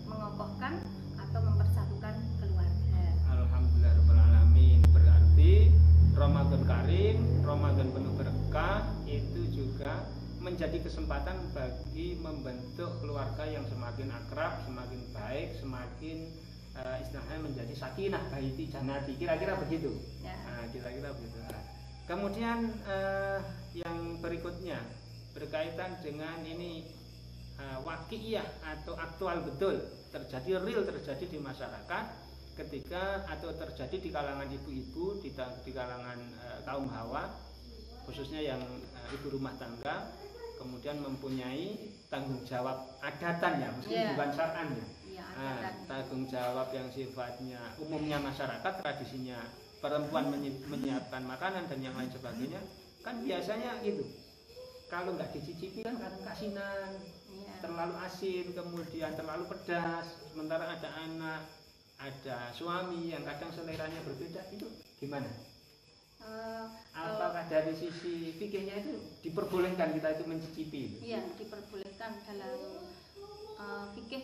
mengokohkan 0.06 0.74
atau 1.18 1.40
mempersatukan 1.42 2.16
keluarga. 2.38 3.04
Alhamdulillah 3.34 3.94
Alamin 4.06 4.86
Berarti 4.94 5.74
Ramadan 6.14 6.62
Karim, 6.66 7.18
Ramadan 7.42 7.88
penuh 7.90 8.14
berkah 8.18 8.86
Itu 9.10 9.50
juga 9.50 10.19
menjadi 10.40 10.80
kesempatan 10.80 11.52
bagi 11.52 12.16
membentuk 12.16 13.00
keluarga 13.04 13.44
yang 13.44 13.68
semakin 13.68 14.08
akrab, 14.12 14.64
semakin 14.64 15.02
baik, 15.12 15.56
semakin 15.60 16.18
eh, 16.80 16.98
istilahnya 17.04 17.40
menjadi 17.44 17.74
sakinah 17.76 18.24
baiti 18.32 18.72
janati 18.72 19.14
Kira-kira 19.20 19.60
begitu. 19.60 19.92
Ya. 20.24 20.36
Nah, 20.48 20.66
kira-kira 20.72 21.12
begitu. 21.12 21.38
Nah, 21.44 21.64
Kemudian 22.10 22.74
eh, 22.90 23.40
yang 23.78 24.18
berikutnya 24.24 24.82
berkaitan 25.38 25.94
dengan 26.02 26.42
ini 26.42 26.90
uh, 27.60 27.80
wakiyah 27.86 28.46
atau 28.66 28.98
aktual 28.98 29.46
betul 29.46 29.78
terjadi 30.10 30.60
real 30.64 30.82
terjadi 30.82 31.26
di 31.30 31.38
masyarakat 31.38 32.06
ketika 32.60 33.24
atau 33.30 33.56
terjadi 33.56 33.96
di 34.02 34.10
kalangan 34.12 34.50
ibu-ibu 34.52 35.22
di, 35.24 35.32
di 35.38 35.72
kalangan 35.72 36.20
uh, 36.44 36.60
kaum 36.66 36.90
hawa 36.90 37.30
khususnya 38.04 38.42
yang 38.42 38.60
uh, 38.66 39.16
ibu 39.16 39.38
rumah 39.38 39.54
tangga 39.62 40.10
kemudian 40.60 41.00
mempunyai 41.00 41.80
tanggung 42.08 42.44
jawab 42.44 43.00
adatan 43.00 43.54
ya 43.58 43.70
meskipun 43.72 43.96
Iya. 43.98 44.12
bukan 44.14 44.30
syar'an 44.36 44.68
ya. 44.70 44.88
Iya, 45.10 45.26
Nah, 45.34 45.58
tanggung 45.88 46.24
jawab 46.28 46.68
yang 46.70 46.88
sifatnya 46.92 47.62
umumnya 47.80 48.20
masyarakat 48.20 48.74
tradisinya 48.78 49.40
perempuan 49.80 50.28
menyi- 50.28 50.60
menyiapkan 50.68 51.24
makanan 51.24 51.66
dan 51.66 51.80
yang 51.80 51.96
lain 51.96 52.12
sebagainya 52.12 52.60
kan 53.00 53.24
biasanya 53.24 53.80
gitu. 53.80 54.04
Kalau 54.86 55.16
nggak 55.16 55.32
dicicipi 55.32 55.80
kan 55.80 55.96
kadang 55.96 56.24
kasinan 56.24 56.92
Iya. 57.30 57.54
terlalu 57.62 57.96
asin 58.02 58.46
kemudian 58.52 59.12
terlalu 59.14 59.48
pedas 59.48 60.06
sementara 60.28 60.66
ada 60.68 60.90
anak 61.00 61.42
ada 61.96 62.52
suami 62.52 63.12
yang 63.12 63.24
kadang 63.24 63.52
seleranya 63.52 64.00
berbeda 64.02 64.40
itu 64.50 64.66
gimana 64.98 65.28
Eh, 66.20 66.66
apakah 66.92 67.48
dari 67.48 67.72
sisi 67.72 68.36
fikihnya 68.36 68.84
itu 68.84 68.92
diperbolehkan 69.24 69.96
kita 69.96 70.20
itu 70.20 70.24
mencicipi 70.28 71.00
Iya, 71.00 71.24
diperbolehkan 71.40 72.12
dalam 72.28 72.60
eh, 73.56 73.86
fikih 73.96 74.24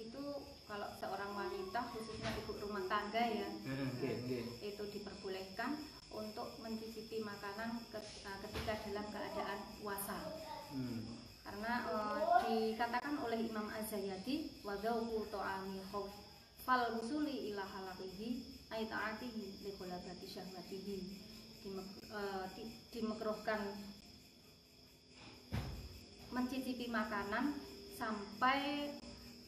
itu 0.00 0.22
kalau 0.64 0.88
seorang 0.96 1.32
wanita 1.32 1.80
khususnya 1.92 2.32
ibu 2.40 2.56
rumah 2.56 2.88
tangga 2.88 3.20
ya 3.20 3.48
Hmm, 3.52 3.92
oke, 3.92 4.08
oke. 4.08 4.38
itu 4.64 4.82
diperbolehkan 4.90 5.76
untuk 6.08 6.56
mencicipi 6.58 7.20
makanan 7.20 7.84
ke- 7.92 8.00
eh, 8.24 8.36
ketika 8.48 8.72
dalam 8.88 9.06
keadaan 9.12 9.60
puasa 9.84 10.16
Hmm. 10.72 11.20
karena 11.44 11.72
eh, 11.84 12.18
dikatakan 12.72 13.14
oleh 13.20 13.44
Imam 13.44 13.68
Az-Zayyadi 13.70 14.64
wa 14.64 14.72
dzauqu 14.80 15.28
ta'ami 15.28 15.84
khauf 15.92 16.08
fal 16.64 16.96
wusuli 16.96 17.52
ila 17.52 17.62
halaqihi 17.62 18.28
ay 18.72 18.88
ta'atihi 18.88 19.62
li 19.62 19.70
syahwatihi 20.26 21.25
Dimek- 21.66 21.98
eh, 22.08 22.44
di- 22.54 22.70
dimekruhkan 22.92 23.58
mencicipi 26.30 26.86
makanan 26.86 27.58
sampai 27.92 28.92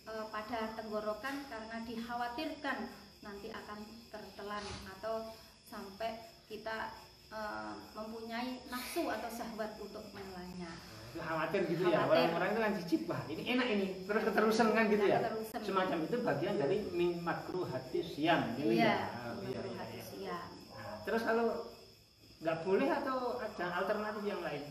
eh, 0.02 0.26
pada 0.28 0.72
tenggorokan 0.74 1.46
karena 1.46 1.76
dikhawatirkan 1.84 2.78
nanti 3.20 3.52
akan 3.52 3.78
tertelan 4.08 4.64
atau 4.88 5.30
sampai 5.62 6.16
kita 6.48 6.90
eh, 7.28 7.74
mempunyai 7.94 8.66
nafsu 8.66 9.06
atau 9.06 9.28
syahwat 9.28 9.76
untuk 9.78 10.02
menelannya. 10.10 10.72
Itu 11.08 11.20
khawatir 11.20 11.60
gitu 11.68 11.82
ya 11.86 12.02
Khawatir. 12.02 12.28
orang-orang 12.28 12.48
itu 12.50 12.60
kan 12.60 12.72
cicip 12.74 13.02
wah 13.06 13.22
ini 13.26 13.42
enak 13.48 13.68
ini 13.68 13.86
terus 14.04 14.22
keterusan 14.24 14.68
kan 14.72 14.84
gitu 14.88 15.04
ya 15.04 15.18
Keterusan. 15.20 15.60
semacam 15.62 15.98
itu 16.02 16.16
bagian 16.20 16.54
dari 16.56 16.76
min 16.90 17.20
makruh 17.20 17.64
hati 17.64 18.00
siam 18.02 18.56
gitu 18.56 18.74
Iya, 18.74 18.82
ya 18.82 18.96
Ah, 19.14 19.32
iya, 19.38 19.60
iya, 19.62 19.84
iya. 19.86 20.04
ya. 20.24 20.38
Nah, 20.72 20.94
terus 21.04 21.20
kalau 21.22 21.67
nggak 22.38 22.58
boleh 22.62 22.88
atau 22.90 23.38
ada 23.42 23.66
alternatif 23.82 24.22
yang 24.26 24.42
lain 24.42 24.64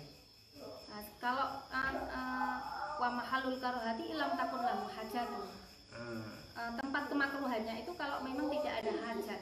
Nah, 0.87 1.03
kalau 1.21 1.61
uh, 1.69 1.93
uh, 2.09 2.57
wa 2.97 3.09
mahalul 3.21 3.61
karohati 3.61 4.17
ilam 4.17 4.33
takun 4.33 4.65
lahu 4.65 4.89
hajatun. 4.89 5.45
Ah, 5.93 6.33
Uh, 6.57 6.73
tempat 6.73 7.05
kemakruhannya 7.05 7.85
itu 7.85 7.93
kalau 7.93 8.25
memang 8.25 8.49
tidak 8.49 8.81
ada 8.81 8.89
hajat 8.89 9.41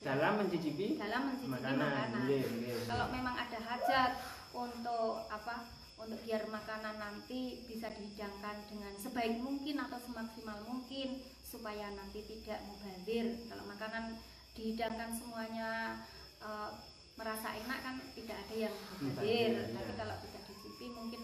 dalam 0.00 0.40
mencicipi 0.40 0.96
dalam 0.96 1.28
mencicipi 1.28 1.52
makanan 1.52 1.76
makanan. 1.76 2.24
Iya, 2.24 2.48
iya. 2.56 2.76
Kalau 2.88 3.06
memang 3.12 3.36
ada 3.36 3.58
hajat 3.60 4.10
untuk 4.56 5.28
apa? 5.28 5.68
untuk 5.94 6.18
biar 6.26 6.42
makanan 6.50 6.98
nanti 6.98 7.64
bisa 7.70 7.86
dihidangkan 7.92 8.66
dengan 8.66 8.92
sebaik 8.98 9.38
mungkin 9.40 9.78
atau 9.78 9.96
semaksimal 10.02 10.58
mungkin 10.66 11.22
supaya 11.44 11.86
nanti 11.94 12.20
tidak 12.26 12.60
mubazir 12.66 13.44
kalau 13.46 13.64
makanan 13.68 14.18
dihidangkan 14.58 15.14
semuanya 15.14 16.02
eh, 16.42 16.70
merasa 17.14 17.48
enak 17.54 17.78
kan 17.82 17.96
tidak 18.18 18.36
ada 18.46 18.54
yang 18.68 18.74
Mubazir, 18.98 19.70
tapi 19.70 19.92
kalau 19.94 20.16
tidak 20.26 20.42
dicicipi 20.50 20.86
mungkin 20.90 21.22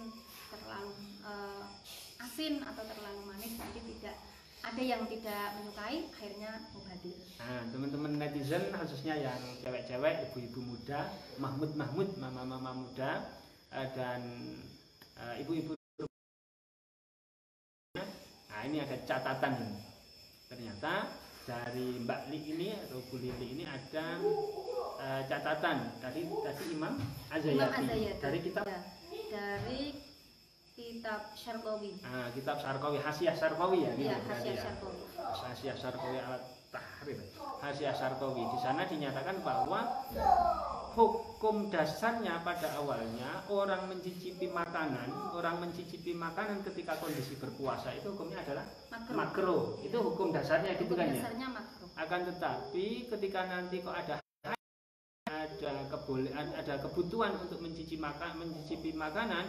terlalu 0.50 0.92
eh, 1.26 1.64
asin 2.22 2.62
atau 2.62 2.82
terlalu 2.86 3.20
manis 3.26 3.58
nanti 3.58 3.80
tidak 3.96 4.16
ada 4.60 4.82
yang 4.84 5.02
tidak 5.08 5.56
menyukai 5.56 6.04
akhirnya 6.12 6.52
mubazir 6.76 7.16
Nah, 7.40 7.64
teman-teman 7.72 8.20
netizen 8.20 8.68
khususnya 8.76 9.16
yang 9.16 9.40
cewek-cewek, 9.64 10.30
ibu-ibu 10.30 10.60
muda, 10.60 11.08
mahmud-mahmud, 11.40 12.20
mama-mama 12.20 12.76
muda, 12.76 13.40
eh, 13.72 13.88
dan 13.96 14.22
eh, 15.16 15.40
ibu-ibu. 15.42 15.74
Nah, 17.96 18.60
ini 18.68 18.84
ada 18.84 18.96
catatan 19.08 19.52
ini. 19.64 19.80
Ternyata 20.52 21.19
dari 21.50 21.98
Mbak 22.06 22.20
Li 22.30 22.38
ini 22.54 22.68
atau 22.78 23.02
Bu 23.10 23.18
Lili 23.18 23.58
ini 23.58 23.64
ada 23.66 24.06
eh, 25.02 25.22
catatan 25.26 25.98
dari 25.98 26.22
tadi 26.30 26.64
Imam 26.70 26.94
Azayati, 27.26 27.58
Imam 27.58 27.70
Azayati. 27.74 28.22
dari 28.22 28.38
kitab? 28.38 28.64
Ya, 28.70 28.80
dari 29.34 29.80
kitab 30.78 31.20
Syarqawi. 31.34 31.90
Ah, 32.06 32.30
kitab 32.30 32.56
Sarkawi 32.62 32.98
Hasyiah 33.02 33.34
Sarkawi 33.34 33.78
ya 33.82 33.90
gitu 33.98 34.06
ya 34.06 34.18
ya. 34.22 34.62
Syarqawi. 34.62 34.98
Hasyiah 35.18 35.76
Sarkawi 35.76 36.18
alat 36.22 36.42
tahrir 36.70 37.18
Hasyiah 37.58 37.94
Sarkawi 37.98 38.42
di 38.46 38.58
sana 38.62 38.86
dinyatakan 38.86 39.42
bahwa 39.42 40.06
hukum 40.90 41.68
dasarnya 41.68 42.40
pada 42.40 42.74
awalnya 42.74 43.46
orang 43.46 43.86
mencicipi 43.86 44.46
makanan 44.46 45.06
orang 45.30 45.58
mencicipi 45.58 46.12
makanan 46.12 46.60
ketika 46.62 46.98
kondisi 46.98 47.34
berpuasa 47.34 47.92
itu 47.92 48.10
hukumnya 48.10 48.40
adalah 48.40 48.66
makro 48.90 49.14
makro 49.14 49.58
itu 49.80 49.94
hukum 49.94 50.30
dasarnya 50.30 50.74
gitu 50.74 50.90
Hukum 50.90 50.98
kan 50.98 51.06
ya? 51.06 51.14
dasarnya 51.16 51.48
makro 51.48 51.86
akan 51.94 52.20
tetapi 52.26 52.86
ketika 53.08 53.40
nanti 53.46 53.76
kok 53.78 53.94
ada 53.94 54.14
ada 55.26 55.72
keboleh 55.88 56.32
ada 56.32 56.74
kebutuhan 56.80 57.38
untuk 57.38 57.60
mencicipi 57.60 57.96
makan 57.96 58.30
mencicipi 58.36 58.90
makanan 58.92 59.46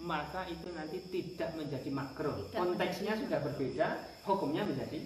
maka 0.00 0.48
itu 0.48 0.68
nanti 0.70 0.98
tidak 1.06 1.52
menjadi 1.54 1.86
makro 1.88 2.48
Tidak 2.48 2.56
konteksnya 2.56 3.12
menjadi- 3.12 3.22
sudah 3.22 3.40
berbeda 3.42 3.86
hukumnya 4.24 4.62
menjadi 4.64 4.98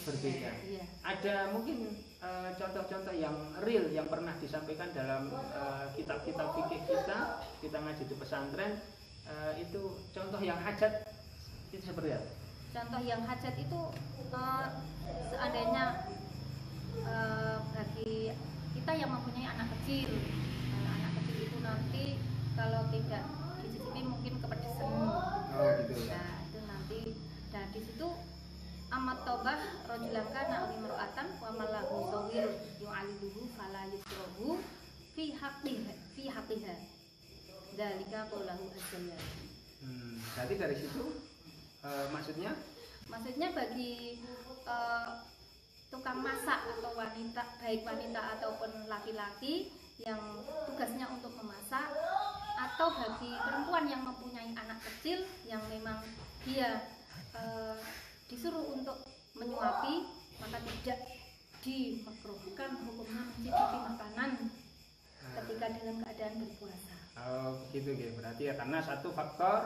berbeda. 0.00 0.50
Iya. 0.66 0.84
ada 1.04 1.34
mungkin 1.52 1.76
contoh-contoh 2.20 3.16
yang 3.16 3.32
real 3.64 3.88
yang 3.88 4.04
pernah 4.04 4.36
disampaikan 4.36 4.92
dalam 4.92 5.32
eh, 5.32 5.86
kitab-kitab 5.96 6.52
fikih 6.52 6.80
kita 6.84 7.40
kita 7.64 7.76
ngaji 7.80 8.04
di 8.04 8.14
pesantren 8.20 8.72
eh, 9.24 9.52
itu 9.64 9.96
contoh 10.12 10.40
yang 10.44 10.60
hajat 10.60 11.00
itu 11.72 11.80
seperti 11.80 12.12
apa? 12.12 12.28
Contoh 12.70 13.00
yang 13.02 13.22
hajat 13.24 13.54
itu 13.56 13.80
eh, 14.36 14.66
seandainya 15.32 15.84
eh, 17.08 17.56
bagi 17.72 18.36
kita 18.76 18.92
yang 18.94 19.10
mempunyai 19.16 19.48
anak 19.56 19.68
kecil, 19.80 20.12
eh, 20.12 20.90
anak 21.00 21.12
kecil 21.24 21.36
itu 21.48 21.58
nanti 21.64 22.04
kalau 22.52 22.84
tidak 22.92 23.24
dicicipi 23.64 24.00
mungkin 24.04 24.34
kepedesan. 24.44 24.92
Oh 25.56 25.70
gitu 25.88 26.04
Nah 26.04 26.32
itu 26.44 26.58
nanti, 26.68 27.00
nah 27.48 27.64
di 27.72 27.80
situ 27.80 28.08
amat 28.90 29.18
tobah 29.22 29.60
rojulaka 29.86 30.40
na'li 30.50 30.76
meru'atan 30.82 31.26
wa 31.38 31.50
malahu 31.54 32.10
sawir 32.10 32.46
yu'aliduhu 32.82 33.46
fala 33.54 33.86
yusrohu 33.86 34.58
fi 35.14 35.30
haqqiha 35.38 35.92
fi 36.14 36.22
haqqiha 36.26 36.74
dalika 37.78 38.26
qawlahu 38.26 38.66
azza 38.74 38.98
Hmm, 39.80 40.20
jadi 40.36 40.54
dari 40.60 40.76
situ 40.76 41.24
eh, 41.80 42.06
maksudnya? 42.12 42.52
Maksudnya 43.08 43.48
bagi 43.56 44.20
eh, 44.68 45.10
tukang 45.88 46.20
masak 46.20 46.68
atau 46.68 46.92
wanita 46.92 47.42
baik 47.64 47.80
wanita 47.80 48.20
ataupun 48.36 48.92
laki-laki 48.92 49.72
yang 49.96 50.20
tugasnya 50.68 51.08
untuk 51.08 51.32
memasak 51.32 51.96
atau 52.60 52.92
bagi 52.92 53.32
perempuan 53.40 53.88
yang 53.88 54.04
mempunyai 54.04 54.52
anak 54.52 54.84
kecil 54.84 55.24
yang 55.48 55.64
memang 55.72 56.04
dia 56.44 56.92
eh, 57.32 57.80
disuruh 58.30 58.64
untuk 58.70 59.02
menyuapi 59.34 59.94
maka 60.38 60.58
tidak 60.62 60.98
dimakruhkan 61.60 62.70
hukumnya 62.80 63.22
mencicipi 63.36 63.78
makanan 63.84 64.30
ketika 65.36 65.66
dalam 65.76 65.96
keadaan 66.00 66.34
berpuasa. 66.40 66.94
Oh 67.20 67.50
begitu 67.68 67.90
gitu. 67.92 68.12
Berarti 68.16 68.42
ya 68.48 68.54
karena 68.56 68.78
satu 68.80 69.12
faktor 69.12 69.60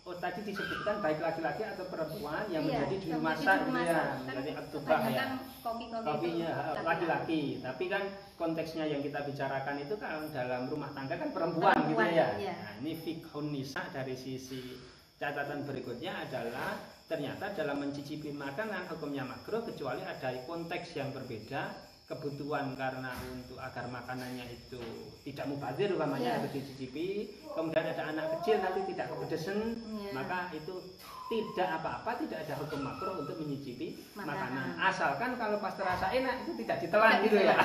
Oh 0.00 0.16
tadi 0.16 0.40
disebutkan 0.40 1.04
baik 1.04 1.20
laki-laki 1.20 1.60
atau 1.60 1.84
perempuan 1.92 2.48
yang 2.48 2.64
Iya, 2.64 2.88
menjadi 2.88 2.96
juru 3.04 3.20
masak 3.20 3.58
gitu 3.60 3.68
masak. 3.68 3.84
ya, 3.84 4.00
Kan 4.00 4.16
menjadi 4.24 4.50
atubah 4.56 4.98
ya. 5.04 5.24
kopi-kopi 5.60 6.00
itu 6.00 6.08
Kopinya 6.08 6.50
laki-laki, 6.80 7.40
tapi 7.60 7.84
kan 7.84 8.02
konteksnya 8.34 8.84
yang 8.88 9.04
kita 9.04 9.20
bicarakan 9.20 9.76
itu 9.76 9.94
kan 10.00 10.24
dalam 10.32 10.72
rumah 10.72 10.88
tangga 10.96 11.20
kan 11.20 11.28
perempuan, 11.30 11.76
Perempuan, 11.76 12.08
gitu 12.08 12.16
ya. 12.16 12.28
iya. 12.40 12.54
Nah, 12.56 12.72
ini 12.80 12.92
fikhun 12.96 13.52
nisa 13.52 13.84
dari 13.92 14.16
sisi 14.16 14.72
catatan 15.20 15.68
berikutnya 15.68 16.24
adalah 16.24 16.80
ternyata 17.04 17.52
dalam 17.52 17.76
mencicipi 17.76 18.32
makanan 18.32 18.88
hukumnya 18.88 19.28
makruh 19.28 19.60
kecuali 19.60 20.00
ada 20.00 20.32
konteks 20.48 20.96
yang 20.96 21.12
berbeda 21.12 21.76
kebutuhan 22.08 22.72
karena 22.74 23.12
untuk 23.28 23.60
agar 23.60 23.86
makanannya 23.86 24.48
itu 24.48 24.80
tidak 25.22 25.46
mubazir 25.46 25.92
umpamanya 25.92 26.24
Iya. 26.24 26.36
harus 26.40 26.52
dicicipi 26.56 27.06
kemudian 27.52 27.84
ada 27.86 28.02
anak 28.10 28.26
kecil 28.40 28.64
nanti 28.64 28.80
tidak 28.90 29.06
kepedesan 29.12 29.58
Iya. 29.76 30.10
maka 30.16 30.38
itu 30.50 30.74
tidak 31.28 31.68
apa-apa 31.78 32.10
tidak 32.24 32.38
ada 32.48 32.54
hukum 32.58 32.80
makruh 32.80 33.14
untuk 33.20 33.36
menyicipi 33.38 34.00
Makanan. 34.16 34.26
makanan 34.26 34.68
asalkan 34.80 35.30
kalau 35.36 35.60
pas 35.60 35.76
terasa 35.76 36.10
enak 36.10 36.48
itu 36.48 36.52
tidak 36.64 36.76
ditelan 36.80 37.12
Tidak 37.12 37.24
gitu 37.28 37.36
ya 37.44 37.56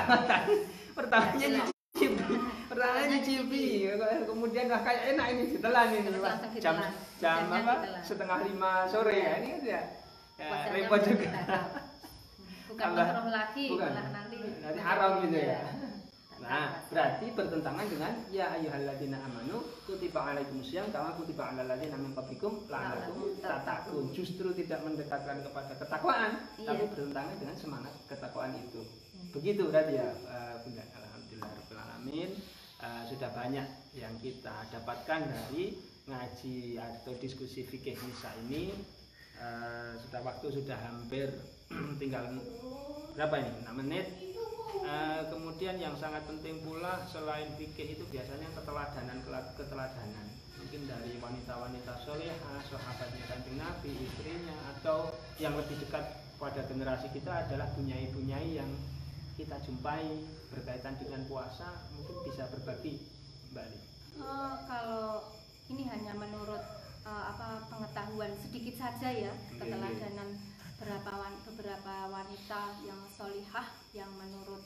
pertamanya 0.96 1.64
Tidak 1.96 2.28
nyicipi 2.66 2.74
pertamanya 2.74 3.06
nyicipi 3.14 3.64
kemudian 4.26 4.66
lah 4.66 4.80
kayak 4.82 5.02
enak 5.14 5.26
ini 5.32 5.42
ditelan 5.54 5.88
ini 5.94 6.10
jam 6.58 6.76
jam 7.22 7.38
apa 7.48 7.74
ditelan. 7.86 8.02
setengah 8.02 8.38
lima 8.42 8.72
sore 8.90 9.16
ya 9.16 9.32
ini 9.38 9.48
kan 9.54 9.60
ya, 9.62 9.82
ya 10.36 10.50
repot 10.74 11.00
juga. 11.06 11.30
Bukan 12.66 12.92
makruh 12.92 13.32
lagi, 13.32 13.72
bukan. 13.72 13.88
nanti 13.88 14.36
Nanti 14.60 14.80
haram 14.84 15.24
gitu 15.24 15.38
ya. 15.40 15.48
Iya. 15.48 15.60
Nah, 16.36 16.84
berarti 16.92 17.32
bertentangan 17.32 17.88
dengan 17.88 18.12
ya 18.28 18.52
ayyuhalladzina 18.54 19.18
amanu 19.18 19.66
kutiba 19.88 20.30
alaikumusiyam 20.30 20.92
kama 20.94 21.16
kutiba 21.16 21.48
alal 21.48 21.64
ladzina 21.64 21.96
min 21.96 22.12
qablikum 22.12 22.68
la'allakum 22.68 23.34
tattaqun. 23.40 24.12
Justru 24.12 24.52
tidak 24.52 24.84
mendekatkan 24.84 25.42
kepada 25.42 25.74
ketakwaan, 25.74 26.44
Iya. 26.60 26.68
tapi 26.70 26.84
bertentangan 26.92 27.34
dengan 27.40 27.56
semangat 27.56 27.94
ketakwaan 28.06 28.52
itu. 28.62 28.84
Begitu 29.32 29.72
berarti 29.72 29.96
ya, 29.96 30.12
eh, 30.12 30.54
Bunda. 30.60 30.84
Alhamdulillah 30.86 31.50
rabbil 31.50 31.80
alamin. 31.82 32.30
Eh, 32.86 33.02
sudah 33.10 33.30
banyak 33.34 33.66
yang 33.98 34.14
kita 34.22 34.70
dapatkan 34.70 35.20
dari 35.26 35.74
ngaji 36.06 36.78
atau 36.78 37.18
diskusi 37.18 37.66
fikih 37.66 37.98
nisa 37.98 38.30
ini. 38.46 38.70
Eh, 39.42 39.92
sudah 40.06 40.22
waktu 40.22 40.46
sudah 40.54 40.78
hampir 40.78 41.26
tinggal 42.00 42.30
berapa 43.18 43.34
ini? 43.42 43.50
6 43.66 43.80
menit. 43.82 44.06
Eh, 44.86 45.22
kemudian 45.26 45.82
yang 45.82 45.98
sangat 45.98 46.22
penting 46.30 46.62
pula 46.62 47.02
selain 47.10 47.50
fikih 47.58 47.98
itu 47.98 48.06
biasanya 48.06 48.54
keteladanan 48.54 49.18
keteladanan 49.58 50.26
mungkin 50.54 50.86
dari 50.86 51.14
wanita-wanita 51.18 51.92
solehah, 52.06 52.58
sahabatnya 52.70 53.22
kanjeng 53.26 53.58
Nabi, 53.58 53.92
istrinya 54.02 54.56
atau 54.74 55.10
yang 55.42 55.54
lebih 55.58 55.78
dekat 55.82 56.22
pada 56.38 56.62
generasi 56.66 57.10
kita 57.10 57.46
adalah 57.46 57.66
bunyai-bunyai 57.74 58.62
yang 58.62 58.70
kita 59.38 59.58
jumpai 59.62 60.06
berkaitan 60.48 60.94
dengan 60.96 61.22
puasa 61.24 61.68
mungkin 61.90 62.16
bisa 62.24 62.46
berbagi 62.48 63.02
Mbak 63.50 63.66
Li. 63.66 63.78
Eh, 64.16 64.54
kalau 64.64 65.32
ini 65.66 65.82
hanya 65.84 66.12
menurut 66.14 66.62
eh, 67.02 67.24
apa 67.26 67.66
pengetahuan 67.66 68.32
sedikit 68.38 68.74
saja 68.78 69.08
ya 69.08 69.32
Iya, 69.32 69.58
keteladanan 69.58 70.30
beberapa 70.76 71.10
wan- 71.14 71.42
beberapa 71.44 71.94
wanita 72.06 72.60
yang 72.80 73.00
solihah 73.08 73.66
yang 73.92 74.10
menurut 74.12 74.62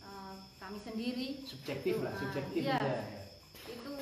eh, 0.00 0.34
kami 0.58 0.78
sendiri 0.78 1.28
Subjektif 1.42 2.00
lah, 2.00 2.10
Ah, 2.10 2.18
subjektif 2.18 2.60
iya. 2.62 2.76
aja. 2.76 2.98
itu 3.64 3.92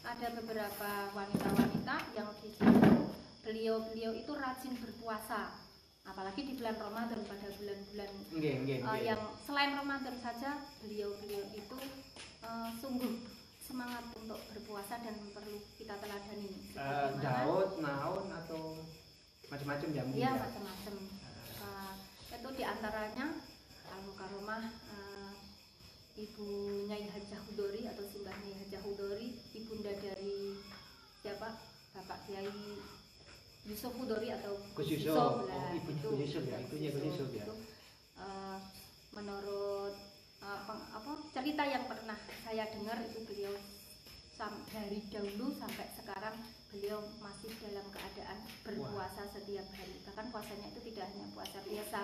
ada 0.00 0.28
beberapa 0.32 0.90
wanita-wanita 1.12 1.96
yang 2.12 2.28
di 2.38 2.50
situ 2.50 2.92
beliau-beliau 3.40 4.12
itu 4.14 4.32
rajin 4.32 4.74
berpuasa 4.76 5.56
apalagi 6.02 6.40
di 6.42 6.52
bulan 6.54 6.76
Ramadan 6.76 7.20
pada 7.22 7.46
bulan-bulan 7.52 8.10
nggih. 8.32 8.76
yang 9.00 9.20
selain 9.38 9.72
Ramadan 9.74 10.16
saja 10.18 10.50
beliau-beliau 10.80 11.44
itu 11.52 11.76
eh, 12.40 12.70
sungguh 12.76 13.14
semangat 13.60 14.02
untuk 14.14 14.40
berpuasa 14.50 14.98
dan 14.98 15.14
perlu 15.30 15.60
kita 15.78 15.94
teladani 15.94 16.50
Sebagaimana- 16.72 17.22
Daud, 17.22 17.70
naon 17.78 18.26
atau 18.26 18.62
macam-macam 19.46 19.88
ya 19.88 20.02
Iya 20.04 20.18
ya? 20.26 20.30
macam-macam. 20.40 20.94
Eh, 21.60 21.94
itu 22.32 22.48
di 22.50 22.64
antaranya 22.64 23.26
al 23.86 24.04
karomah 24.14 24.64
ibu 26.16 26.46
Nyai 26.84 27.06
Hajah 27.06 27.40
Hudori 27.42 27.86
atau 27.86 28.04
simbah 28.04 28.34
Nyai 28.36 28.56
Hajah 28.60 28.82
Hudori 28.82 29.40
ibunda 29.52 29.88
dari 29.94 30.58
siapa 31.16 31.48
Bapak 31.90 32.26
Kiai 32.26 32.50
Yusuf 33.62 33.92
Hudori 33.92 34.28
atau 34.30 34.56
Gus 34.72 34.88
Yusuf. 34.88 35.14
lah, 35.14 35.44
Oh, 35.44 35.70
ibunya 35.70 35.94
itu. 35.94 36.08
Gus 36.08 36.20
Yusuf 36.22 36.44
ya, 36.44 36.58
ibunya 36.58 36.90
Yusuf 36.92 37.28
ya. 37.30 37.44
Eh, 38.16 38.58
menurut 39.10 39.94
eh, 40.40 40.60
peng- 40.64 40.88
apa 40.90 41.10
cerita 41.30 41.62
yang 41.64 41.84
pernah 41.84 42.16
saya 42.40 42.64
dengar 42.68 42.96
itu 43.02 43.20
beliau 43.24 43.54
dari 44.66 45.04
dahulu 45.06 45.52
sampai 45.52 45.84
sekarang 45.92 46.32
beliau 46.72 47.04
masih 47.20 47.52
dalam 47.60 47.84
keadaan 47.92 48.40
berpuasa 48.64 49.28
setiap 49.28 49.68
hari 49.68 50.00
bahkan 50.00 50.32
puasanya 50.32 50.64
itu 50.66 50.80
tidak 50.88 51.12
hanya 51.12 51.28
puasa 51.30 51.60
biasa 51.60 52.00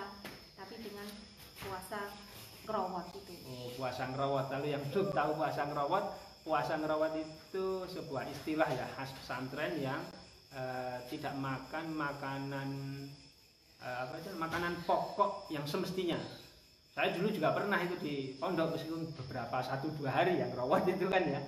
tapi 0.53 0.77
dengan 0.77 1.09
puasa 1.57 2.13
ngerowot 2.61 3.09
itu 3.11 3.33
Oh, 3.41 3.73
puasa 3.73 4.05
ngerawat. 4.05 4.53
Lalu 4.53 4.67
yang 4.69 4.83
belum 4.85 5.07
tahu 5.09 5.31
puasa 5.33 5.61
ngerawat, 5.65 6.05
puasa 6.43 6.73
ngerawat 6.77 7.11
itu 7.17 7.65
sebuah 7.89 8.29
istilah 8.29 8.69
ya 8.69 8.85
khas 8.93 9.17
pesantren 9.17 9.73
yang 9.79 10.01
eh, 10.57 10.97
tidak 11.13 11.37
makan 11.37 11.85
makanan 11.93 12.69
eh, 13.77 13.97
apa 14.01 14.17
itu 14.17 14.33
makanan 14.33 14.73
pokok 14.89 15.53
yang 15.53 15.63
semestinya. 15.69 16.17
Saya 16.97 17.13
dulu 17.13 17.29
juga 17.29 17.53
pernah 17.53 17.77
itu 17.85 17.93
di 18.01 18.15
pondok 18.41 18.73
meskipun 18.73 19.05
beberapa 19.13 19.61
satu 19.61 19.93
dua 20.01 20.17
hari 20.17 20.41
yang 20.41 20.49
ngerawat 20.49 20.89
itu 20.89 21.05
kan 21.05 21.21
ya. 21.21 21.41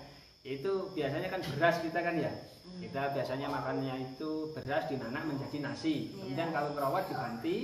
Itu 0.45 0.93
biasanya 0.93 1.27
kan 1.33 1.41
beras 1.57 1.81
kita 1.81 1.99
kan 2.05 2.15
ya. 2.21 2.29
Kita 2.69 3.17
biasanya 3.17 3.49
makannya 3.49 4.13
itu 4.13 4.53
beras 4.53 4.85
dinanak 4.85 5.25
menjadi 5.25 5.57
nasi. 5.57 6.13
Iya. 6.13 6.21
Kemudian 6.21 6.49
kalau 6.53 6.69
ngerawat 6.77 7.09
diganti 7.09 7.57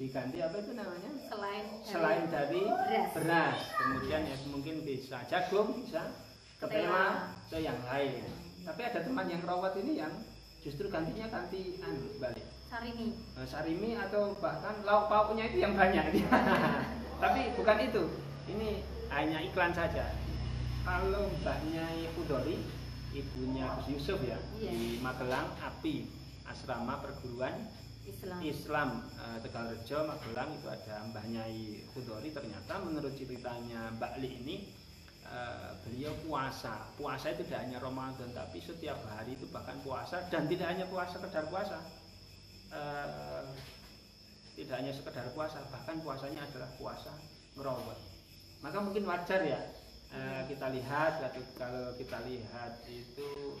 diganti 0.00 0.40
apa 0.40 0.56
itu 0.64 0.72
namanya? 0.72 1.10
selain 1.28 1.64
dari 1.76 1.92
selain 1.92 2.24
dari 2.32 2.62
beras. 2.64 3.10
beras 3.12 3.58
kemudian 3.76 4.20
ya 4.24 4.36
mungkin 4.48 4.74
bisa 4.80 5.20
jagung 5.28 5.76
bisa 5.84 6.08
ketela 6.56 7.36
atau 7.36 7.60
yang 7.60 7.76
lain 7.84 8.24
tapi 8.64 8.80
ada 8.80 9.04
teman 9.04 9.28
yang 9.28 9.44
rawat 9.44 9.76
ini 9.76 10.00
yang 10.00 10.12
justru 10.60 10.86
gantinya 10.92 11.26
ganti 11.28 11.80
anu 11.80 12.16
balik. 12.20 12.44
Sarimi. 12.70 13.16
Eh, 13.34 13.46
sarimi 13.48 13.90
atau 13.98 14.36
bahkan 14.38 14.78
lauk 14.86 15.10
pauknya 15.10 15.50
itu 15.50 15.58
yang 15.58 15.74
banyak. 15.74 16.22
Tapi 17.22 17.40
bukan 17.58 17.78
itu. 17.82 18.02
Ini 18.46 18.68
hanya 19.10 19.38
iklan 19.42 19.74
saja. 19.74 20.14
Kalau 20.80 21.28
mbaknya 21.42 21.84
Udori 22.16 22.56
ibunya 23.10 23.66
Gus 23.82 23.88
Yusuf 23.90 24.22
ya 24.22 24.38
Iya. 24.56 24.70
di 24.70 25.02
Magelang 25.02 25.50
API 25.58 26.06
asrama 26.46 27.02
perguruan 27.02 27.68
Islam. 28.06 28.38
Islam 28.42 28.88
eh, 29.18 29.38
Tegalrejo 29.44 29.98
Magelang 30.08 30.50
itu 30.56 30.66
ada 30.70 31.04
Mbah 31.10 31.26
Nyai 31.26 31.84
Khudori 31.92 32.30
ternyata 32.32 32.80
menurut 32.80 33.12
ceritanya 33.18 33.92
Mbak 33.98 34.12
Li 34.22 34.30
ini 34.40 34.56
eh, 35.30 35.70
beliau 35.86 36.12
puasa. 36.26 36.90
Puasa 36.98 37.32
itu 37.32 37.46
tidak 37.46 37.70
hanya 37.70 37.78
Ramadan 37.78 38.30
tapi 38.34 38.58
setiap 38.60 38.98
hari 39.08 39.38
itu 39.38 39.46
bahkan 39.54 39.78
puasa. 39.86 40.26
Dan 40.28 40.50
tidak 40.50 40.74
hanya 40.74 40.86
puasa 40.90 41.16
sekedar 41.16 41.46
puasa. 41.48 41.78
Eh, 42.70 43.42
tidak 44.60 44.76
hanya 44.76 44.92
sekedar 44.92 45.26
puasa 45.32 45.64
bahkan 45.72 45.96
puasanya 46.04 46.44
adalah 46.44 46.70
puasa 46.76 47.10
ngerawat 47.56 47.98
maka 48.60 48.78
mungkin 48.78 49.08
wajar 49.08 49.40
ya 49.40 49.60
eh, 50.12 50.42
kita 50.46 50.68
lihat 50.68 51.24
kalau 51.56 51.96
kita 51.96 52.18
lihat 52.28 52.84
itu 52.92 53.56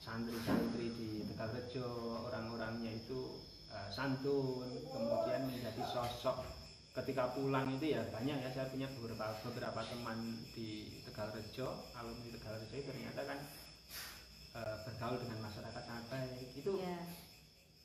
santri-santri 0.00 0.94
di 0.94 1.10
Tegalrejo 1.28 1.88
orang-orangnya 2.30 3.02
itu 3.02 3.36
santun 3.90 4.70
kemudian 4.88 5.44
menjadi 5.44 5.82
sosok 5.90 6.59
ketika 6.90 7.30
pulang 7.38 7.70
itu 7.78 7.94
ya 7.94 8.02
banyak 8.10 8.34
ya 8.34 8.50
saya 8.50 8.66
punya 8.66 8.90
beberapa 8.98 9.38
beberapa 9.46 9.80
teman 9.86 10.42
di 10.58 10.90
Tegalrejo 11.06 11.86
alumni 11.94 12.28
Tegalrejo 12.34 12.74
itu 12.74 12.86
ternyata 12.90 13.20
kan 13.30 13.38
eh, 14.58 14.76
bergaul 14.82 15.18
dengan 15.22 15.38
masyarakat 15.46 15.82
sangat 15.86 16.04
baik. 16.10 16.50
Itu 16.58 16.82
ya 16.82 16.98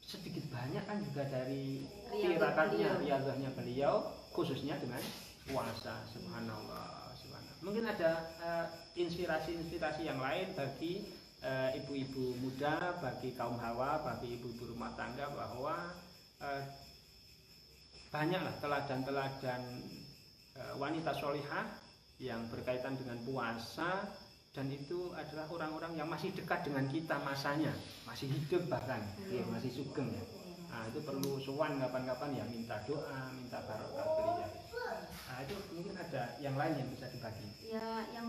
sedikit 0.05 0.45
banyak 0.49 0.83
kan 0.85 0.97
juga 1.01 1.25
dari 1.29 1.85
beliau. 2.09 3.01
riadahnya 3.01 3.49
beliau 3.57 3.93
khususnya 4.33 4.77
dengan 4.81 5.01
puasa 5.45 6.01
subhanallah 6.09 7.13
subhanallah. 7.13 7.61
Mungkin 7.61 7.85
ada 7.85 8.11
eh, 8.41 8.65
inspirasi-inspirasi 9.05 10.01
yang 10.09 10.17
lain 10.17 10.57
bagi 10.57 11.05
eh, 11.45 11.77
ibu-ibu 11.77 12.41
muda 12.41 12.97
bagi 12.97 13.37
kaum 13.37 13.61
hawa 13.61 14.01
bagi 14.01 14.41
ibu-ibu 14.41 14.73
rumah 14.73 14.97
tangga 14.97 15.29
bahwa 15.29 15.93
banyaklah 18.09 18.55
teladan-teladan 18.59 19.61
eh, 20.55 20.73
wanita 20.77 21.11
solihah 21.13 21.65
yang 22.17 22.47
berkaitan 22.47 22.95
dengan 22.95 23.19
puasa 23.27 24.07
dan 24.55 24.71
itu 24.71 25.11
adalah 25.11 25.51
orang-orang 25.51 25.99
yang 25.99 26.07
masih 26.07 26.31
dekat 26.31 26.63
dengan 26.63 26.87
kita 26.87 27.19
masanya 27.19 27.75
masih 28.07 28.31
hidup 28.31 28.63
bahkan 28.71 29.03
Iya. 29.27 29.43
ya, 29.43 29.51
masih 29.51 29.67
sugeng 29.67 30.15
ya. 30.15 30.23
Nah 30.71 30.87
itu 30.87 30.99
perlu 31.03 31.39
sowan 31.43 31.75
kapan-kapan 31.79 32.39
ya 32.39 32.43
minta 32.47 32.79
doa 32.87 33.31
minta 33.35 33.59
barokah 33.67 34.07
beliau. 34.15 34.47
Nah 35.27 35.37
itu 35.43 35.55
mungkin 35.75 35.95
ada 35.99 36.39
yang 36.39 36.55
lain 36.55 36.79
yang 36.79 36.89
bisa 36.91 37.11
dibagi. 37.11 37.47
Ya 37.67 38.07
yang 38.15 38.27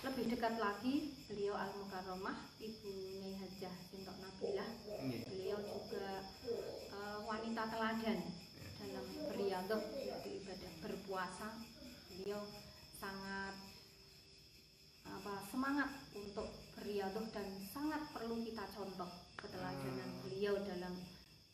lebih 0.00 0.32
dekat 0.32 0.56
lagi 0.56 1.12
beliau 1.28 1.56
al 1.56 1.72
mukarromah 1.76 2.48
ibu 2.60 2.88
Nyai 3.20 3.36
Hajah 3.36 3.74
Sintok 3.88 4.16
Nabilah. 4.20 4.68
Ini 5.00 5.16
beliau 5.28 5.58
juga 5.64 6.24
eh, 6.44 7.18
wanita 7.24 7.62
teladan 7.72 8.18
dalam 9.00 9.32
beriadah 9.32 9.80
yaitu 9.96 10.28
ibadah 10.44 10.72
berpuasa 10.84 11.48
beliau 12.12 12.44
sangat 12.92 13.56
apa 15.08 15.34
semangat 15.48 15.88
untuk 16.12 16.52
beriadah 16.76 17.24
dan 17.32 17.48
sangat 17.72 18.04
perlu 18.12 18.44
kita 18.44 18.64
contoh 18.76 19.08
keteladanan 19.40 20.04
Hmm. 20.04 20.20
beliau 20.28 20.54
dalam 20.60 20.94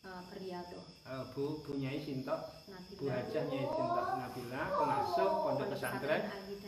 eh, 0.03 0.21
beriadah 0.27 0.83
Eh, 1.07 1.23
Bu 1.31 1.63
Bu 1.63 1.79
Nyai 1.79 2.03
Sintok 2.03 2.67
Bu 2.99 3.07
Hajah 3.07 3.43
Nyai 3.47 3.63
Sintok 3.63 4.07
Nabila 4.19 4.63
pengasuh 4.75 5.29
pondok 5.47 5.67
pesantren. 5.71 6.21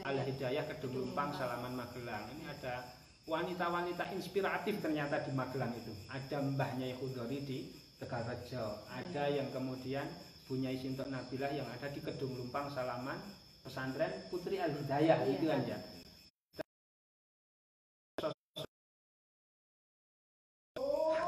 Al 0.08 0.18
Hidayah 0.24 0.64
Kedung 0.64 0.96
Lumpang 0.96 1.36
Salaman 1.36 1.76
Magelang. 1.76 2.32
Ini 2.32 2.48
ada 2.48 2.88
wanita-wanita 3.28 4.16
inspiratif 4.16 4.80
ternyata 4.80 5.28
di 5.28 5.36
Magelang 5.36 5.76
itu. 5.76 5.92
Ada 6.08 6.40
Mbah 6.40 6.72
Nyai 6.80 6.96
Khudori 6.96 7.40
di 7.44 7.58
Tegalrejo 8.00 8.88
ada 8.88 9.24
yang 9.28 9.52
kemudian 9.52 10.08
Bu 10.50 10.58
Nyai 10.58 10.82
Sintok 10.82 11.14
Nabila 11.14 11.54
yang 11.54 11.70
ada 11.70 11.94
di 11.94 12.02
Kedung 12.02 12.34
Lumpang 12.34 12.74
Salaman 12.74 13.22
pesantren 13.62 14.26
Putri 14.34 14.58
Al 14.58 14.74
Hidayah 14.74 15.22
Iya. 15.22 15.38
itu 15.38 15.46
kan 15.46 15.62
ya 15.62 15.78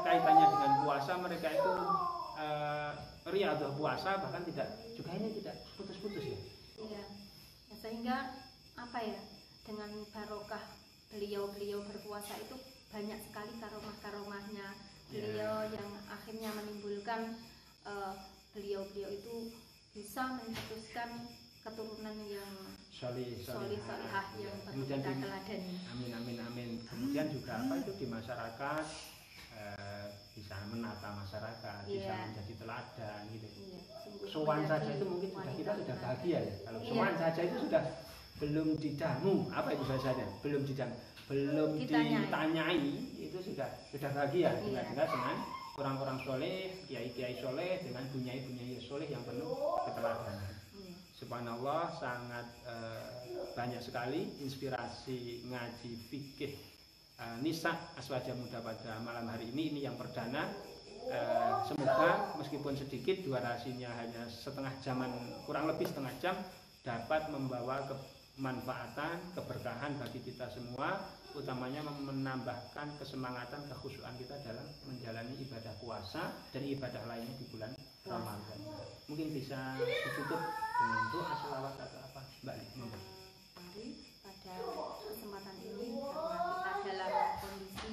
kaitannya 0.02 0.46
dengan 0.50 0.72
puasa 0.82 1.12
mereka 1.22 1.48
itu 1.54 1.72
eh, 2.34 2.92
riadah 3.30 3.70
puasa 3.78 4.18
bahkan 4.18 4.42
tidak 4.42 4.68
juga 4.98 5.14
ini 5.14 5.38
tidak 5.38 5.54
putus-putus 5.78 6.26
ya 6.26 6.38
Iya. 6.82 7.02
Ya, 7.70 7.74
sehingga 7.78 8.16
apa 8.74 8.98
ya 9.06 9.22
dengan 9.62 10.02
barokah 10.10 10.66
beliau-beliau 11.14 11.86
berpuasa 11.86 12.34
itu 12.42 12.58
banyak 12.90 13.22
sekali 13.22 13.54
karomah-karomahnya 13.62 14.66
beliau 15.14 15.62
yang 15.70 15.88
akhirnya 16.10 16.50
menimbulkan 16.58 17.38
eh, 17.86 18.14
beliau-beliau 18.52 19.10
itu 19.10 19.34
bisa 19.92 20.40
mencetuskan 20.40 21.28
keturunan 21.62 22.16
yang 22.26 22.52
solih 22.90 23.38
solih 23.40 23.78
solihah 23.78 24.26
yang 24.36 24.56
perlu 24.62 24.82
Kemudian 24.84 24.98
kita 25.00 25.12
teladani. 25.20 25.74
Amin 25.88 26.10
amin 26.12 26.36
amin. 26.42 26.70
Kemudian 26.84 27.26
juga 27.30 27.52
apa 27.56 27.74
itu 27.78 27.92
di 27.96 28.06
masyarakat 28.08 28.84
eh, 29.52 30.06
bisa 30.32 30.56
menata 30.68 31.08
masyarakat, 31.14 31.80
bisa 31.86 32.08
Iya. 32.08 32.24
menjadi 32.26 32.52
teladan 32.56 33.20
gitu. 33.30 33.46
Iya, 33.52 33.80
Sowan 34.28 34.64
menjadi 34.64 34.70
saja 34.82 34.90
itu 34.90 35.04
mungkin 35.06 35.30
sudah 35.30 35.52
kita 35.54 35.72
sudah 35.76 35.96
bahagia 36.00 36.38
ya. 36.40 36.54
Kalau 36.64 36.78
Iya. 36.80 36.88
sowan 36.88 37.14
saja 37.16 37.40
itu 37.42 37.56
sudah 37.68 37.82
belum 38.40 38.68
didamu, 38.76 39.34
apa 39.52 39.68
itu 39.70 39.84
bahasanya? 39.86 40.26
Belum 40.42 40.62
didamu, 40.64 40.94
belum 41.28 41.70
Ditanyai. 41.78 42.16
ditanyai 42.26 42.80
itu 43.22 43.38
sudah 43.38 43.68
sudah 43.86 44.10
bahagia 44.10 44.50
Iya. 44.50 44.62
juga 44.66 44.80
juga 44.88 45.04
dengan 45.06 45.36
orang-orang 45.82 46.18
soleh, 46.22 46.86
kiai-kiai 46.86 47.36
soleh 47.42 47.82
dengan 47.82 48.06
bunyai-bunyai 48.14 48.78
soleh 48.78 49.10
yang 49.10 49.26
penuh 49.26 49.50
keteladanan. 49.90 50.54
Iya. 50.78 50.94
Subhanallah 51.18 51.82
sangat 51.98 52.46
eh, 52.62 53.10
banyak 53.58 53.82
sekali 53.82 54.38
inspirasi 54.38 55.50
ngaji 55.50 55.90
fikih 56.06 56.54
eh, 57.18 57.36
Nisa 57.42 57.74
Aswaja 57.98 58.32
Muda 58.38 58.62
pada 58.62 59.02
malam 59.02 59.26
hari 59.26 59.50
ini 59.50 59.74
ini 59.74 59.80
yang 59.84 59.98
perdana 59.98 60.46
Eh, 61.02 61.54
semoga 61.66 62.38
meskipun 62.38 62.78
sedikit 62.78 63.26
durasinya 63.26 63.90
hanya 63.98 64.22
setengah 64.30 64.70
jaman 64.86 65.10
kurang 65.42 65.66
lebih 65.66 65.90
setengah 65.90 66.14
jam 66.22 66.38
dapat 66.86 67.26
membawa 67.34 67.82
kemanfaatan 68.36 69.36
keberkahan 69.36 69.92
bagi 70.00 70.20
kita 70.24 70.48
semua 70.48 71.04
utamanya 71.36 71.84
menambahkan 71.84 72.96
kesemangatan 72.96 73.64
kekhusyuan 73.68 74.12
kita 74.16 74.36
dalam 74.44 74.64
menjalani 74.88 75.36
ibadah 75.40 75.72
puasa 75.80 76.32
dan 76.52 76.64
ibadah 76.64 77.04
lainnya 77.08 77.36
di 77.36 77.46
bulan 77.52 77.72
Ramadan 78.08 78.58
mungkin 79.08 79.28
bisa 79.36 79.76
ditutup 79.80 80.40
dengan 80.80 81.02
doa 81.12 81.34
selawat 81.44 81.74
atau 81.76 82.00
apa 82.08 82.20
Mbak. 82.42 82.56
Mari 83.56 83.86
pada 84.24 84.54
kesempatan 85.06 85.56
ini 85.62 85.88
karena 86.00 86.82
kita 86.82 86.82
dalam 86.88 87.12
kondisi 87.38 87.88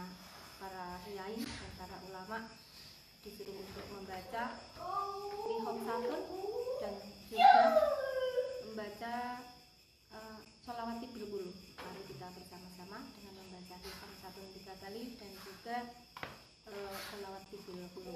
para 0.60 1.00
kiai 1.04 1.40
dan 1.40 1.70
para 1.80 1.96
ulama 2.04 2.38
disuruh 3.20 3.52
untuk 3.52 3.86
membaca 3.92 4.56
lihom 5.44 5.76
satun 5.84 6.20
dan 6.80 6.94
juga 7.28 7.64
membaca 8.64 9.14
eh, 10.08 10.38
sholawat 10.64 10.96
tidur 11.04 11.28
bulu. 11.28 11.52
Mari 11.52 12.02
kita 12.08 12.26
bersama-sama 12.32 13.12
dengan 13.20 13.34
membaca 13.44 13.76
lihom 13.76 14.12
satun 14.24 14.46
tiga 14.56 14.74
kali 14.80 15.20
dan 15.20 15.30
juga 15.44 15.76
eh, 16.72 16.96
sholawat 17.12 17.44
tidur 17.52 17.76
bulu. 17.92 18.12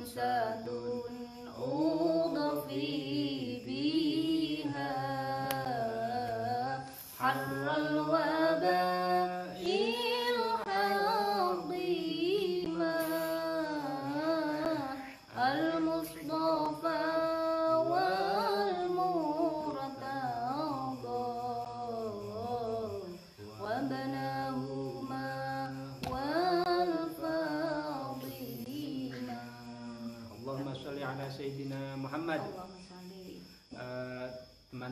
أمثالهن 0.00 1.48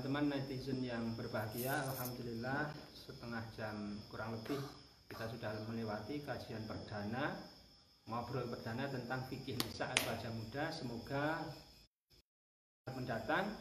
teman-teman 0.09 0.41
netizen 0.41 0.81
yang 0.81 1.05
berbahagia, 1.21 1.85
alhamdulillah 1.85 2.73
setengah 2.97 3.45
jam 3.53 4.01
kurang 4.09 4.41
lebih 4.41 4.57
kita 5.05 5.29
sudah 5.29 5.53
melewati 5.69 6.25
kajian 6.25 6.65
perdana 6.65 7.37
ngobrol 8.09 8.49
perdana 8.49 8.89
tentang 8.89 9.29
fikih 9.29 9.61
nisa 9.61 9.85
atau 9.85 10.09
wajah 10.09 10.33
muda. 10.33 10.65
Semoga 10.73 11.45
mendatang 12.97 13.53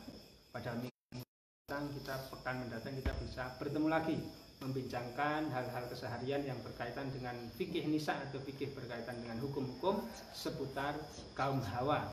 pada 0.56 0.72
minggu 0.80 1.20
mendatang 1.20 1.92
kita 2.00 2.16
pekan 2.32 2.56
mendatang 2.64 2.96
kita 2.96 3.12
bisa 3.28 3.44
bertemu 3.60 3.88
lagi 3.92 4.16
membincangkan 4.64 5.52
hal-hal 5.52 5.84
keseharian 5.92 6.48
yang 6.48 6.64
berkaitan 6.64 7.12
dengan 7.12 7.36
fikih 7.60 7.92
nisa 7.92 8.24
atau 8.24 8.40
fikih 8.40 8.72
berkaitan 8.72 9.20
dengan 9.20 9.44
hukum-hukum 9.44 10.00
seputar 10.32 10.96
kaum 11.36 11.60
hawa 11.60 12.08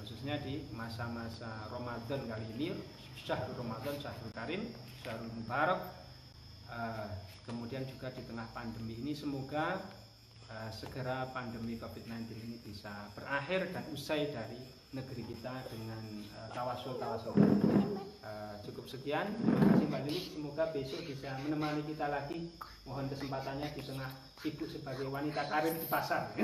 khususnya 0.00 0.40
di 0.40 0.64
masa-masa 0.72 1.68
Ramadan 1.68 2.24
kali 2.32 2.48
ini 2.56 2.72
Syahrul 3.26 3.56
Ramadan, 3.58 3.94
Syahrul 3.98 4.32
Karim, 4.34 4.62
Syahrul 5.02 5.32
Mubarak 5.34 5.98
Eh, 6.68 7.08
kemudian 7.48 7.80
juga 7.88 8.12
di 8.12 8.20
tengah 8.28 8.44
pandemi 8.52 9.00
ini 9.00 9.16
semoga 9.16 9.80
uh, 10.52 10.68
segera 10.68 11.24
pandemi 11.32 11.80
COVID-19 11.80 12.28
ini 12.44 12.60
bisa 12.60 13.08
berakhir 13.16 13.72
dan 13.72 13.88
usai 13.88 14.28
dari 14.28 14.60
negeri 14.92 15.24
kita 15.24 15.64
dengan 15.72 16.28
uh, 16.36 16.52
tawasul-tawasul. 16.52 17.40
Uh, 18.20 18.52
cukup 18.68 18.84
sekian, 18.84 19.32
terima 19.40 19.64
kasih 19.64 19.86
Mbak 19.88 20.02
Lili. 20.04 20.20
Semoga 20.28 20.64
besok 20.76 21.00
bisa 21.08 21.40
menemani 21.40 21.80
kita 21.88 22.04
lagi. 22.12 22.52
Mohon 22.84 23.16
kesempatannya 23.16 23.68
di 23.72 23.82
tengah 23.84 24.10
sibuk 24.44 24.68
sebagai 24.68 25.08
wanita 25.08 25.48
karir 25.48 25.72
di 25.72 25.88
pasar. 25.88 26.36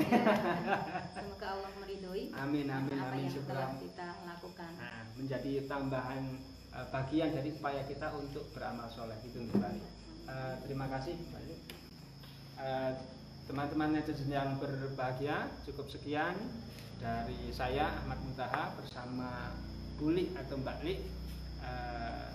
Semoga 1.21 1.47
Allah 1.53 1.71
meridhoi 1.85 2.33
amin 2.33 2.65
amin 2.65 2.97
apa 2.97 3.13
amin 3.13 3.29
yang 3.29 3.45
telah 3.45 3.77
kita 3.77 4.09
lakukan. 4.25 4.71
Nah, 4.73 5.05
menjadi 5.21 5.69
tambahan 5.69 6.54
uh, 6.75 6.85
bagian 6.91 7.31
dari 7.31 7.55
upaya 7.55 7.81
kita 7.87 8.11
untuk 8.13 8.51
beramal 8.51 8.91
soleh 8.91 9.15
itu. 9.23 9.39
Uh, 9.47 10.53
terima 10.67 10.91
kasih. 10.91 11.15
Uh, 12.59 12.91
teman-teman 13.45 13.93
netizen 13.93 14.29
yang 14.33 14.57
berbahagia 14.57 15.47
cukup 15.63 15.85
sekian 15.87 16.33
dari 16.97 17.53
saya 17.53 17.93
Ahmad 18.03 18.17
Muntaha 18.25 18.73
bersama 18.79 19.53
Buli 19.95 20.33
atau 20.33 20.57
Mbak 20.57 20.77
Li 20.81 20.95
uh, 21.61 22.29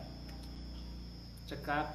cekap 1.51 1.91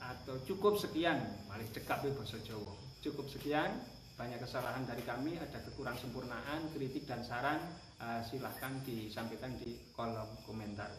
atau 0.00 0.36
cukup 0.44 0.76
sekian 0.76 1.16
paling 1.48 1.70
cekap 1.72 2.04
itu 2.04 2.12
bahasa 2.12 2.38
Jawa 2.44 2.74
cukup 3.00 3.24
sekian 3.32 3.72
banyak 4.20 4.36
kesalahan 4.36 4.84
dari 4.84 5.00
kami 5.08 5.40
ada 5.40 5.56
kekurang 5.64 5.96
sempurnaan 5.96 6.68
kritik 6.76 7.08
dan 7.08 7.24
saran 7.24 7.56
uh, 8.04 8.20
silahkan 8.20 8.84
disampaikan 8.84 9.56
di 9.56 9.80
kolom 9.96 10.28
komentar 10.44 10.92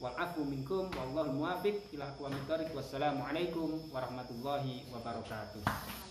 walafu 0.00 0.44
minkum 0.44 0.90
wallahu 0.98 1.32
muwafiq 1.32 1.76
ila 1.96 2.04
aqwamit 2.12 2.44
thoriq 2.48 2.68
wassalamualaikum 2.76 3.80
warahmatullahi 3.92 4.84
wabarakatuh. 4.92 6.05